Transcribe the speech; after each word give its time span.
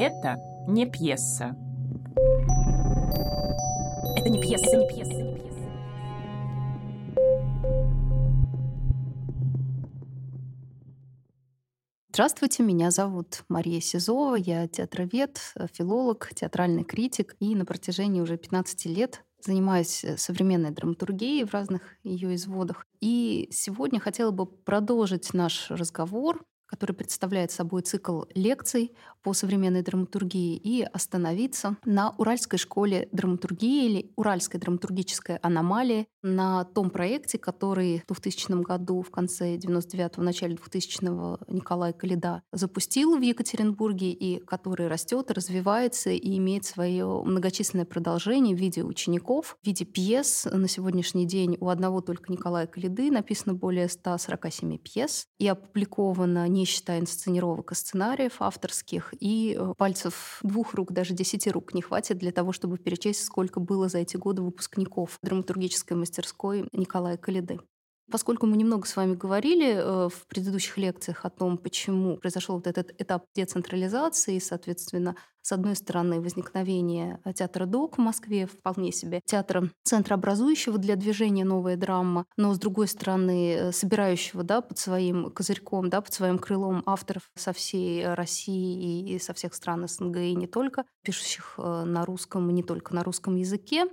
Это 0.00 0.36
не 0.68 0.86
пьеса. 0.86 1.56
Это 4.16 4.28
не 4.28 4.40
пьеса, 4.40 4.76
не 4.76 4.86
пьеса, 4.86 5.12
не 5.12 5.34
пьеса. 5.34 5.68
Здравствуйте, 12.10 12.62
меня 12.62 12.92
зовут 12.92 13.42
Мария 13.48 13.80
Сизова, 13.80 14.36
я 14.36 14.68
театровед, 14.68 15.40
филолог, 15.72 16.30
театральный 16.32 16.84
критик, 16.84 17.34
и 17.40 17.56
на 17.56 17.64
протяжении 17.64 18.20
уже 18.20 18.36
15 18.36 18.86
лет 18.86 19.24
занимаюсь 19.40 20.04
э, 20.04 20.16
современной 20.16 20.70
драматургией 20.70 21.44
в 21.44 21.52
разных 21.52 21.96
ее 22.04 22.36
изводах. 22.36 22.86
И 23.00 23.48
сегодня 23.50 23.98
хотела 23.98 24.30
бы 24.30 24.46
продолжить 24.46 25.34
наш 25.34 25.72
разговор 25.72 26.44
который 26.68 26.92
представляет 26.92 27.50
собой 27.50 27.82
цикл 27.82 28.22
лекций 28.34 28.92
по 29.22 29.32
современной 29.32 29.82
драматургии, 29.82 30.56
и 30.56 30.82
остановиться 30.82 31.76
на 31.84 32.10
Уральской 32.18 32.58
школе 32.58 33.08
драматургии 33.10 33.86
или 33.86 34.12
Уральской 34.16 34.60
драматургической 34.60 35.36
аномалии, 35.36 36.06
на 36.22 36.64
том 36.64 36.90
проекте, 36.90 37.38
который 37.38 38.02
в 38.08 38.20
2000 38.20 38.62
году, 38.62 39.02
в 39.02 39.10
конце 39.10 39.56
99-го, 39.56 40.22
начале 40.22 40.54
2000-го 40.54 41.38
Николай 41.48 41.92
Калида 41.92 42.42
запустил 42.52 43.16
в 43.16 43.20
Екатеринбурге, 43.20 44.10
и 44.10 44.38
который 44.44 44.88
растет, 44.88 45.30
развивается 45.30 46.10
и 46.10 46.36
имеет 46.38 46.64
свое 46.64 47.22
многочисленное 47.24 47.86
продолжение 47.86 48.54
в 48.54 48.58
виде 48.58 48.82
учеников, 48.82 49.56
в 49.62 49.66
виде 49.66 49.84
пьес. 49.84 50.46
На 50.50 50.68
сегодняшний 50.68 51.26
день 51.26 51.56
у 51.60 51.68
одного 51.68 52.00
только 52.00 52.32
Николая 52.32 52.66
Калиды 52.66 53.10
написано 53.10 53.54
более 53.54 53.88
147 53.88 54.78
пьес 54.78 55.26
и 55.38 55.46
опубликовано 55.46 56.48
не 56.58 56.64
считая 56.64 57.00
инсценировок 57.00 57.72
и 57.72 57.74
сценариев 57.74 58.40
авторских, 58.40 59.14
и 59.18 59.56
э, 59.58 59.74
пальцев 59.76 60.40
двух 60.42 60.74
рук, 60.74 60.92
даже 60.92 61.14
десяти 61.14 61.50
рук 61.50 61.72
не 61.72 61.82
хватит 61.82 62.18
для 62.18 62.32
того, 62.32 62.52
чтобы 62.52 62.78
перечесть, 62.78 63.24
сколько 63.24 63.60
было 63.60 63.88
за 63.88 63.98
эти 63.98 64.16
годы 64.16 64.42
выпускников 64.42 65.18
драматургической 65.22 65.96
мастерской 65.96 66.68
Николая 66.72 67.16
Калиды. 67.16 67.60
Поскольку 68.10 68.46
мы 68.46 68.56
немного 68.56 68.86
с 68.86 68.96
вами 68.96 69.14
говорили 69.14 69.74
э, 69.74 70.08
в 70.08 70.26
предыдущих 70.28 70.78
лекциях 70.78 71.24
о 71.24 71.30
том, 71.30 71.58
почему 71.58 72.16
произошел 72.16 72.56
вот 72.56 72.66
этот 72.66 72.98
этап 73.00 73.24
децентрализации, 73.34 74.38
соответственно, 74.38 75.14
с 75.42 75.52
одной 75.52 75.76
стороны, 75.76 76.20
возникновение 76.20 77.20
театра 77.34 77.66
ДОК 77.66 77.98
в 77.98 78.00
Москве, 78.00 78.46
вполне 78.46 78.92
себе 78.92 79.20
театра 79.24 79.70
центрообразующего 79.82 80.78
для 80.78 80.96
движения 80.96 81.44
«Новая 81.44 81.76
драма», 81.76 82.24
но, 82.36 82.54
с 82.54 82.58
другой 82.58 82.88
стороны, 82.88 83.54
э, 83.54 83.72
собирающего 83.72 84.42
да, 84.42 84.62
под 84.62 84.78
своим 84.78 85.30
козырьком, 85.30 85.90
да, 85.90 86.00
под 86.00 86.12
своим 86.12 86.38
крылом 86.38 86.82
авторов 86.86 87.30
со 87.34 87.52
всей 87.52 88.06
России 88.14 89.14
и 89.14 89.18
со 89.18 89.34
всех 89.34 89.54
стран 89.54 89.86
СНГ, 89.86 90.16
и 90.16 90.34
не 90.34 90.46
только, 90.46 90.84
пишущих 91.02 91.54
э, 91.58 91.84
на 91.84 92.06
русском 92.06 92.48
и 92.48 92.52
не 92.52 92.62
только 92.62 92.94
на 92.94 93.02
русском 93.04 93.36
языке. 93.36 93.86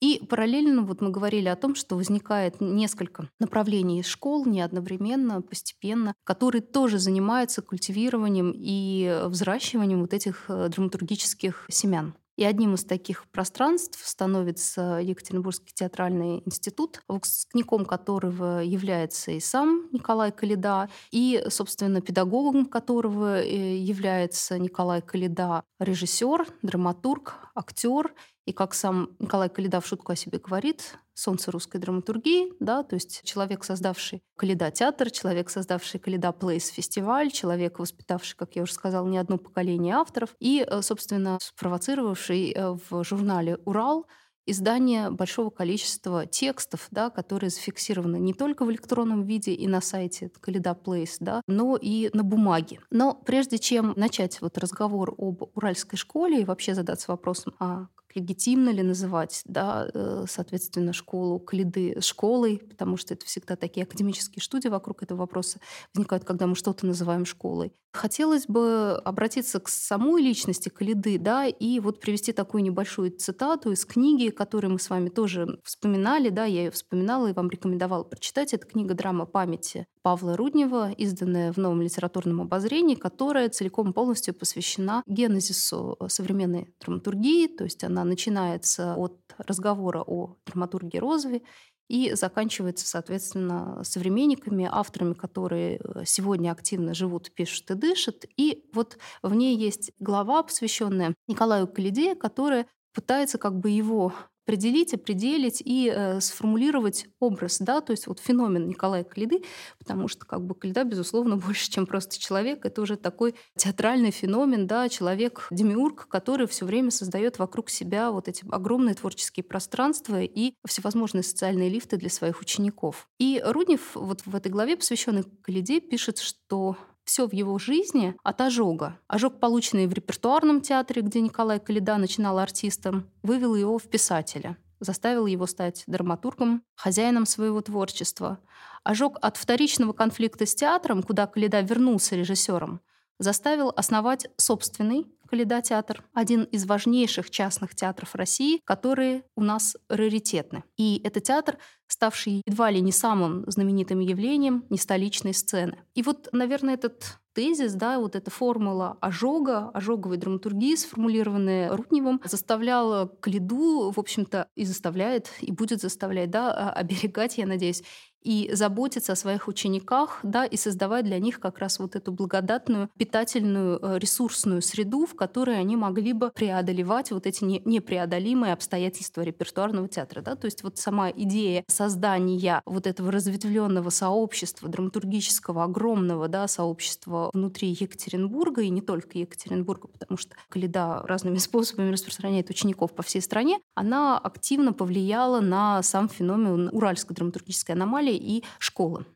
И 0.00 0.22
параллельно 0.28 0.82
вот 0.82 1.00
мы 1.00 1.10
говорили 1.10 1.48
о 1.48 1.56
том, 1.56 1.74
что 1.74 1.96
возникает 1.96 2.60
несколько 2.60 3.28
направлений 3.38 4.02
школ 4.02 4.46
не 4.46 4.62
одновременно, 4.62 5.42
постепенно, 5.42 6.14
которые 6.24 6.62
тоже 6.62 6.98
занимаются 6.98 7.60
культивированием 7.60 8.52
и 8.54 9.22
взращиванием 9.26 10.00
вот 10.00 10.14
этих 10.14 10.46
э, 10.48 10.68
драматургических 10.68 11.66
семян. 11.68 12.14
И 12.40 12.44
одним 12.44 12.72
из 12.72 12.84
таких 12.84 13.28
пространств 13.28 14.00
становится 14.02 14.98
Екатеринбургский 15.02 15.74
театральный 15.74 16.42
институт, 16.46 17.02
выпускником 17.06 17.84
которого 17.84 18.60
является 18.60 19.32
и 19.32 19.40
сам 19.40 19.90
Николай 19.92 20.32
Калида, 20.32 20.88
и, 21.10 21.44
собственно, 21.50 22.00
педагогом 22.00 22.64
которого 22.64 23.42
э, 23.42 23.76
является 23.76 24.58
Николай 24.58 25.02
Калида, 25.02 25.64
режиссер, 25.78 26.46
драматург, 26.62 27.34
актер 27.54 28.14
и 28.50 28.52
как 28.52 28.74
сам 28.74 29.10
Николай 29.20 29.48
Калида 29.48 29.80
в 29.80 29.86
шутку 29.86 30.10
о 30.10 30.16
себе 30.16 30.38
говорит, 30.38 30.98
солнце 31.14 31.52
русской 31.52 31.78
драматургии, 31.78 32.52
да, 32.58 32.82
то 32.82 32.96
есть 32.96 33.22
человек, 33.22 33.62
создавший 33.62 34.22
Калида 34.36 34.72
театр, 34.72 35.12
человек, 35.12 35.50
создавший 35.50 36.00
Калида 36.00 36.32
Плейс 36.32 36.66
фестиваль, 36.66 37.30
человек, 37.30 37.78
воспитавший, 37.78 38.36
как 38.36 38.56
я 38.56 38.62
уже 38.62 38.72
сказала, 38.72 39.06
не 39.06 39.18
одно 39.18 39.38
поколение 39.38 39.94
авторов 39.94 40.30
и, 40.40 40.66
э, 40.68 40.82
собственно, 40.82 41.38
спровоцировавший 41.40 42.50
э, 42.50 42.76
в 42.90 43.04
журнале 43.04 43.56
«Урал» 43.64 44.06
издание 44.46 45.10
большого 45.10 45.50
количества 45.50 46.26
текстов, 46.26 46.88
да, 46.90 47.10
которые 47.10 47.50
зафиксированы 47.50 48.16
не 48.16 48.34
только 48.34 48.64
в 48.64 48.70
электронном 48.72 49.22
виде 49.22 49.52
и 49.52 49.68
на 49.68 49.80
сайте 49.80 50.32
Калида 50.40 50.74
Плейс, 50.74 51.18
да, 51.20 51.42
но 51.46 51.76
и 51.76 52.10
на 52.14 52.24
бумаге. 52.24 52.80
Но 52.90 53.14
прежде 53.14 53.58
чем 53.58 53.92
начать 53.94 54.40
вот 54.40 54.58
разговор 54.58 55.14
об 55.16 55.44
Уральской 55.54 55.96
школе 55.96 56.40
и 56.40 56.44
вообще 56.44 56.74
задаться 56.74 57.12
вопросом, 57.12 57.54
а 57.60 57.86
легитимно 58.14 58.70
ли 58.70 58.82
называть, 58.82 59.42
да, 59.44 59.88
э, 59.92 60.24
соответственно, 60.28 60.92
школу 60.92 61.38
Калиды 61.38 62.00
школой, 62.00 62.58
потому 62.58 62.96
что 62.96 63.14
это 63.14 63.26
всегда 63.26 63.56
такие 63.56 63.84
академические 63.84 64.42
студии 64.42 64.68
вокруг 64.68 65.02
этого 65.02 65.20
вопроса 65.20 65.60
возникают, 65.94 66.24
когда 66.24 66.46
мы 66.46 66.54
что-то 66.54 66.86
называем 66.86 67.24
школой. 67.24 67.72
Хотелось 67.92 68.46
бы 68.46 69.00
обратиться 69.04 69.58
к 69.58 69.68
самой 69.68 70.22
личности 70.22 70.68
Калиды, 70.68 71.18
да, 71.18 71.46
и 71.46 71.80
вот 71.80 72.00
привести 72.00 72.32
такую 72.32 72.62
небольшую 72.62 73.10
цитату 73.10 73.72
из 73.72 73.84
книги, 73.84 74.28
которую 74.28 74.72
мы 74.72 74.78
с 74.78 74.88
вами 74.90 75.08
тоже 75.08 75.58
вспоминали, 75.64 76.28
да, 76.28 76.44
я 76.44 76.64
ее 76.64 76.70
вспоминала 76.70 77.28
и 77.28 77.32
вам 77.32 77.50
рекомендовала 77.50 78.04
прочитать. 78.04 78.54
Это 78.54 78.66
книга 78.66 78.94
«Драма 78.94 79.26
памяти» 79.26 79.86
Павла 80.02 80.36
Руднева, 80.36 80.92
изданная 80.92 81.52
в 81.52 81.58
новом 81.58 81.82
литературном 81.82 82.40
обозрении, 82.40 82.94
которая 82.94 83.48
целиком 83.48 83.92
полностью 83.92 84.34
посвящена 84.34 85.02
генезису 85.06 85.98
современной 86.08 86.72
драматургии, 86.80 87.48
то 87.48 87.64
есть 87.64 87.84
она 87.84 87.99
начинается 88.04 88.94
от 88.96 89.18
разговора 89.38 90.02
о 90.02 90.36
драматургии 90.46 90.98
Розове 90.98 91.42
и 91.88 92.14
заканчивается, 92.14 92.86
соответственно, 92.86 93.82
современниками, 93.82 94.68
авторами, 94.70 95.14
которые 95.14 95.78
э, 95.78 96.04
сегодня 96.04 96.52
активно 96.52 96.94
живут, 96.94 97.32
пишут 97.34 97.70
и 97.70 97.74
дышат. 97.74 98.26
И 98.36 98.64
вот 98.72 98.96
в 99.22 99.34
ней 99.34 99.56
есть 99.56 99.90
глава, 99.98 100.44
посвященная 100.44 101.14
Николаю 101.26 101.66
Калиде, 101.66 102.14
которая 102.14 102.66
пытается 102.94 103.38
как 103.38 103.58
бы 103.58 103.70
его 103.70 104.12
определить, 104.50 104.94
определить 104.94 105.62
и 105.64 105.92
э, 105.94 106.20
сформулировать 106.20 107.06
образ, 107.20 107.58
да, 107.60 107.80
то 107.80 107.92
есть 107.92 108.08
вот 108.08 108.18
феномен 108.18 108.66
Николая 108.66 109.04
Калиды, 109.04 109.44
потому 109.78 110.08
что 110.08 110.26
как 110.26 110.44
бы 110.44 110.56
Калида, 110.56 110.82
безусловно, 110.82 111.36
больше, 111.46 111.70
чем 111.70 111.86
просто 111.86 112.18
человек, 112.18 112.64
это 112.64 112.82
уже 112.82 112.96
такой 112.96 113.36
театральный 113.56 114.10
феномен, 114.10 114.66
да, 114.66 114.88
человек-демиург, 114.88 116.08
который 116.08 116.48
все 116.48 116.64
время 116.66 116.90
создает 116.90 117.38
вокруг 117.38 117.70
себя 117.70 118.10
вот 118.10 118.26
эти 118.26 118.44
огромные 118.50 118.96
творческие 118.96 119.44
пространства 119.44 120.20
и 120.20 120.54
всевозможные 120.66 121.22
социальные 121.22 121.68
лифты 121.68 121.96
для 121.96 122.10
своих 122.10 122.40
учеников. 122.40 123.08
И 123.18 123.40
Руднев 123.44 123.94
вот 123.94 124.22
в 124.26 124.34
этой 124.34 124.50
главе, 124.50 124.76
посвященной 124.76 125.22
Калиде, 125.42 125.80
пишет, 125.80 126.18
что 126.18 126.76
все 127.10 127.26
в 127.26 127.32
его 127.32 127.58
жизни 127.58 128.14
от 128.22 128.40
ожога. 128.40 128.96
Ожог, 129.08 129.40
полученный 129.40 129.88
в 129.88 129.92
репертуарном 129.92 130.60
театре, 130.60 131.02
где 131.02 131.20
Николай 131.20 131.58
Калида 131.58 131.96
начинал 131.96 132.38
артистом, 132.38 133.10
вывел 133.22 133.56
его 133.56 133.78
в 133.78 133.84
писателя 133.84 134.56
заставил 134.82 135.26
его 135.26 135.46
стать 135.46 135.84
драматургом, 135.86 136.62
хозяином 136.74 137.26
своего 137.26 137.60
творчества. 137.60 138.40
Ожог 138.82 139.18
от 139.20 139.36
вторичного 139.36 139.92
конфликта 139.92 140.46
с 140.46 140.54
театром, 140.54 141.02
куда 141.02 141.26
Калида 141.26 141.60
вернулся 141.60 142.16
режиссером, 142.16 142.80
заставил 143.18 143.74
основать 143.76 144.26
собственный 144.38 145.06
Калида 145.28 145.60
театр, 145.60 146.02
один 146.14 146.44
из 146.44 146.64
важнейших 146.64 147.30
частных 147.30 147.74
театров 147.74 148.14
России, 148.14 148.60
которые 148.64 149.22
у 149.36 149.42
нас 149.42 149.76
раритетны. 149.88 150.64
И 150.76 151.00
это 151.04 151.20
театр, 151.20 151.58
ставший 151.90 152.42
едва 152.46 152.70
ли 152.70 152.80
не 152.80 152.92
самым 152.92 153.44
знаменитым 153.46 154.00
явлением 154.00 154.64
не 154.70 154.78
столичной 154.78 155.34
сцены. 155.34 155.78
И 155.94 156.02
вот, 156.02 156.28
наверное, 156.32 156.74
этот 156.74 157.18
тезис, 157.32 157.74
да, 157.74 157.98
вот 157.98 158.16
эта 158.16 158.30
формула 158.30 158.96
ожога, 159.00 159.70
ожоговой 159.70 160.16
драматургии, 160.16 160.74
сформулированная 160.74 161.74
Рудневым, 161.76 162.20
заставляла 162.24 163.06
Калиду, 163.20 163.92
в 163.94 163.98
общем-то, 163.98 164.48
и 164.56 164.64
заставляет, 164.64 165.30
и 165.40 165.52
будет 165.52 165.80
заставлять, 165.80 166.30
да, 166.30 166.70
оберегать, 166.70 167.38
я 167.38 167.46
надеюсь, 167.46 167.82
и 168.22 168.50
заботиться 168.52 169.12
о 169.12 169.16
своих 169.16 169.48
учениках, 169.48 170.20
да, 170.22 170.44
и 170.44 170.56
создавать 170.56 171.04
для 171.04 171.18
них 171.18 171.40
как 171.40 171.58
раз 171.58 171.78
вот 171.78 171.96
эту 171.96 172.12
благодатную, 172.12 172.90
питательную, 172.98 173.78
э, 173.80 173.98
ресурсную 173.98 174.60
среду, 174.60 175.06
в 175.06 175.14
которой 175.14 175.58
они 175.58 175.76
могли 175.76 176.12
бы 176.12 176.30
преодолевать 176.30 177.12
вот 177.12 177.26
эти 177.26 177.44
непреодолимые 177.44 178.52
обстоятельства 178.52 179.22
репертуарного 179.22 179.88
театра. 179.88 180.20
Да? 180.20 180.36
То 180.36 180.44
есть 180.46 180.62
вот 180.62 180.78
сама 180.78 181.10
идея 181.10 181.64
создания 181.80 182.60
вот 182.66 182.86
этого 182.86 183.10
разветвленного 183.10 183.88
сообщества, 183.88 184.68
драматургического, 184.68 185.64
огромного 185.64 186.28
да, 186.28 186.46
сообщества 186.46 187.30
внутри 187.32 187.68
Екатеринбурга, 187.68 188.60
и 188.60 188.68
не 188.68 188.82
только 188.82 189.16
Екатеринбурга, 189.16 189.88
потому 189.88 190.18
что 190.18 190.36
Каледа 190.50 191.00
разными 191.04 191.38
способами 191.48 191.90
распространяет 191.90 192.50
учеников 192.50 192.92
по 192.94 193.02
всей 193.02 193.22
стране, 193.22 193.60
она 193.74 194.18
активно 194.18 194.74
повлияла 194.74 195.40
на 195.40 195.82
сам 195.82 196.10
феномен 196.10 196.68
уральской 196.70 197.16
драматургической 197.16 197.74
аномалии, 197.74 198.16
и 198.16 198.44
школы. 198.58 199.06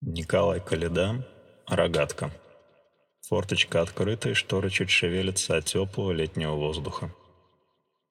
Николай 0.00 0.60
Каледа, 0.60 1.26
рогатка. 1.68 2.30
Форточка 3.28 3.82
открыта, 3.82 4.30
и 4.30 4.34
шторы 4.34 4.70
чуть 4.70 4.90
шевелятся 4.90 5.56
от 5.56 5.64
теплого 5.64 6.12
летнего 6.12 6.52
воздуха. 6.52 7.12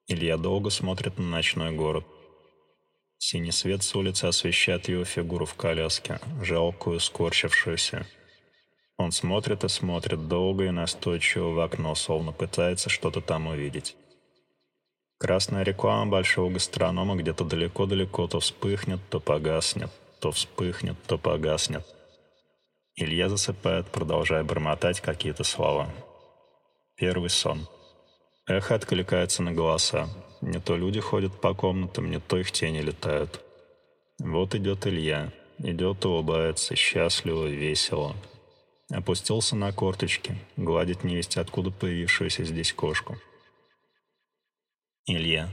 Илья 0.08 0.36
долго 0.36 0.70
смотрит 0.70 1.18
на 1.18 1.24
ночной 1.24 1.72
город. 1.72 2.06
Синий 3.18 3.52
свет 3.52 3.82
с 3.82 3.96
улицы 3.96 4.26
освещает 4.26 4.90
его 4.90 5.06
фигуру 5.06 5.46
в 5.46 5.56
коляске, 5.56 6.20
жалкую, 6.42 7.00
скорчившуюся. 7.00 8.06
Он 8.98 9.14
смотрит 9.14 9.64
и 9.64 9.70
смотрит 9.70 10.28
долго 10.28 10.66
и 10.66 10.72
настойчиво 10.72 11.52
в 11.52 11.60
окно, 11.62 11.96
словно 11.96 12.34
пытается 12.34 12.90
что-то 12.90 13.22
там 13.22 13.48
увидеть. 13.48 13.96
Красная 15.18 15.64
реклама 15.64 16.12
большого 16.12 16.52
гастронома 16.52 17.16
где-то 17.16 17.46
далеко-далеко 17.46 18.28
то 18.28 18.42
вспыхнет, 18.42 19.00
то 19.10 19.22
погаснет, 19.22 19.92
то 20.20 20.34
вспыхнет, 20.34 20.98
то 21.08 21.18
погаснет. 21.18 21.86
Илья 22.98 23.28
засыпает, 23.28 23.88
продолжая 23.88 24.44
бормотать 24.44 25.02
какие-то 25.02 25.44
слова. 25.44 25.90
Первый 26.96 27.30
сон. 27.30 27.68
Эхо 28.48 28.76
откликается 28.76 29.44
на 29.44 29.52
голоса. 29.52 30.08
Не 30.40 30.60
то 30.60 30.78
люди 30.78 31.02
ходят 31.02 31.42
по 31.42 31.54
комнатам, 31.54 32.10
не 32.10 32.20
то 32.20 32.38
их 32.38 32.52
тени 32.52 32.80
летают. 32.80 33.42
Вот 34.20 34.56
идет 34.56 34.88
Илья. 34.88 35.34
Идет, 35.58 36.06
улыбается, 36.06 36.76
счастливо, 36.76 37.48
весело. 37.48 38.16
Опустился 38.90 39.56
на 39.56 39.74
корточки, 39.74 40.38
гладит 40.56 41.04
невесть 41.04 41.38
откуда 41.38 41.72
появившуюся 41.72 42.46
здесь 42.46 42.72
кошку. 42.72 43.18
Илья. 45.06 45.50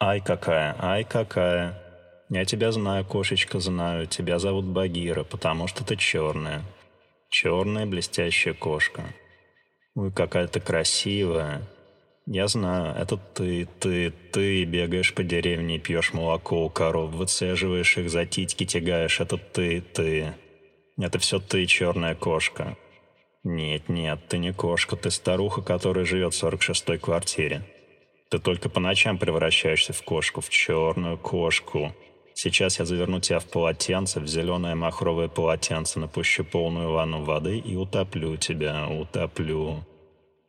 Ай 0.00 0.20
какая, 0.20 0.76
ай 0.78 1.04
какая. 1.04 1.87
Я 2.30 2.44
тебя 2.44 2.72
знаю, 2.72 3.04
кошечка, 3.04 3.58
знаю. 3.58 4.06
Тебя 4.06 4.38
зовут 4.38 4.66
Багира, 4.66 5.24
потому 5.24 5.66
что 5.66 5.84
ты 5.84 5.96
черная. 5.96 6.62
Черная 7.30 7.86
блестящая 7.86 8.54
кошка. 8.54 9.14
Ой, 9.94 10.12
какая 10.12 10.46
ты 10.46 10.60
красивая. 10.60 11.62
Я 12.26 12.46
знаю, 12.46 12.94
это 12.94 13.16
ты, 13.16 13.66
ты, 13.80 14.10
ты 14.10 14.64
бегаешь 14.64 15.14
по 15.14 15.22
деревне, 15.22 15.78
пьешь 15.78 16.12
молоко 16.12 16.66
у 16.66 16.68
коров, 16.68 17.10
выцеживаешь 17.12 17.96
их 17.96 18.10
за 18.10 18.26
титьки, 18.26 18.66
тягаешь. 18.66 19.20
Это 19.20 19.38
ты, 19.38 19.80
ты. 19.80 20.34
Это 20.98 21.18
все 21.18 21.38
ты, 21.38 21.64
черная 21.64 22.14
кошка. 22.14 22.76
Нет, 23.44 23.88
нет, 23.88 24.20
ты 24.28 24.36
не 24.36 24.52
кошка, 24.52 24.96
ты 24.96 25.10
старуха, 25.10 25.62
которая 25.62 26.04
живет 26.04 26.34
в 26.34 26.44
46-й 26.44 26.98
квартире. 26.98 27.62
Ты 28.30 28.38
только 28.38 28.68
по 28.68 28.78
ночам 28.80 29.16
превращаешься 29.16 29.94
в 29.94 30.02
кошку, 30.02 30.42
в 30.42 30.50
черную 30.50 31.16
кошку. 31.16 31.94
Сейчас 32.40 32.78
я 32.78 32.84
заверну 32.84 33.18
тебя 33.18 33.40
в 33.40 33.46
полотенце, 33.46 34.20
в 34.20 34.28
зеленое 34.28 34.76
махровое 34.76 35.26
полотенце, 35.26 35.98
напущу 35.98 36.44
полную 36.44 36.92
ванну 36.92 37.24
воды 37.24 37.58
и 37.58 37.74
утоплю 37.74 38.36
тебя, 38.36 38.86
утоплю. 38.86 39.82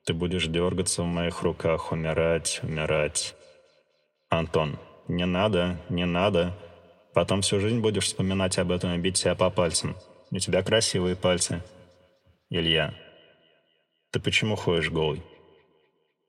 Ты 0.05 0.13
будешь 0.13 0.45
дергаться 0.45 1.01
в 1.01 1.07
моих 1.07 1.41
руках, 1.41 1.91
умирать, 1.91 2.59
умирать. 2.61 3.33
Антон, 4.29 4.77
не 5.07 5.25
надо, 5.25 5.81
не 5.89 6.05
надо. 6.05 6.55
Потом 7.15 7.41
всю 7.41 7.59
жизнь 7.59 7.79
будешь 7.79 8.05
вспоминать 8.05 8.59
об 8.59 8.71
этом 8.71 8.93
и 8.93 8.99
бить 8.99 9.17
себя 9.17 9.33
по 9.33 9.49
пальцам. 9.49 9.95
У 10.29 10.37
тебя 10.37 10.61
красивые 10.61 11.15
пальцы. 11.15 11.63
Илья, 12.51 12.93
ты 14.11 14.19
почему 14.19 14.55
ходишь 14.55 14.91
голый? 14.91 15.23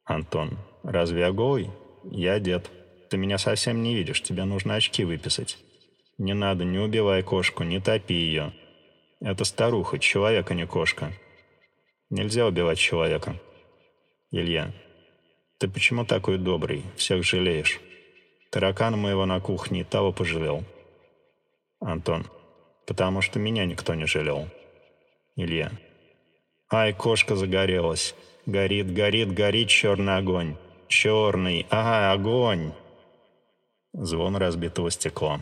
Антон, 0.06 0.56
разве 0.84 1.20
я 1.20 1.32
голый? 1.32 1.70
Я 2.04 2.40
дед. 2.40 2.70
Ты 3.10 3.16
меня 3.16 3.38
совсем 3.38 3.82
не 3.82 3.96
видишь, 3.96 4.22
тебе 4.22 4.44
нужно 4.44 4.76
очки 4.76 5.04
выписать. 5.04 5.58
Не 6.16 6.32
надо, 6.32 6.64
не 6.64 6.78
убивай 6.78 7.24
кошку, 7.24 7.64
не 7.64 7.80
топи 7.80 8.12
ее. 8.12 8.52
Это 9.20 9.44
старуха, 9.44 9.98
человек, 9.98 10.48
а 10.52 10.54
не 10.54 10.64
кошка. 10.64 11.12
Нельзя 12.08 12.46
убивать 12.46 12.78
человека. 12.78 13.34
Илья, 14.30 14.72
ты 15.58 15.66
почему 15.66 16.04
такой 16.04 16.38
добрый, 16.38 16.84
всех 16.96 17.24
жалеешь? 17.24 17.80
Таракана 18.50 18.96
моего 18.96 19.26
на 19.26 19.40
кухне 19.40 19.82
того 19.82 20.12
пожалел. 20.12 20.62
Антон, 21.80 22.28
потому 22.86 23.22
что 23.22 23.40
меня 23.40 23.64
никто 23.64 23.94
не 23.94 24.06
жалел. 24.06 24.48
Илья, 25.34 25.72
ай, 26.70 26.92
кошка 26.92 27.34
загорелась. 27.34 28.14
Горит, 28.46 28.92
горит, 28.92 29.32
горит 29.32 29.68
черный 29.68 30.16
огонь. 30.16 30.56
Черный, 30.86 31.66
ага, 31.70 32.12
огонь. 32.12 32.72
Звон 34.02 34.36
разбитого 34.36 34.90
стекла. 34.90 35.40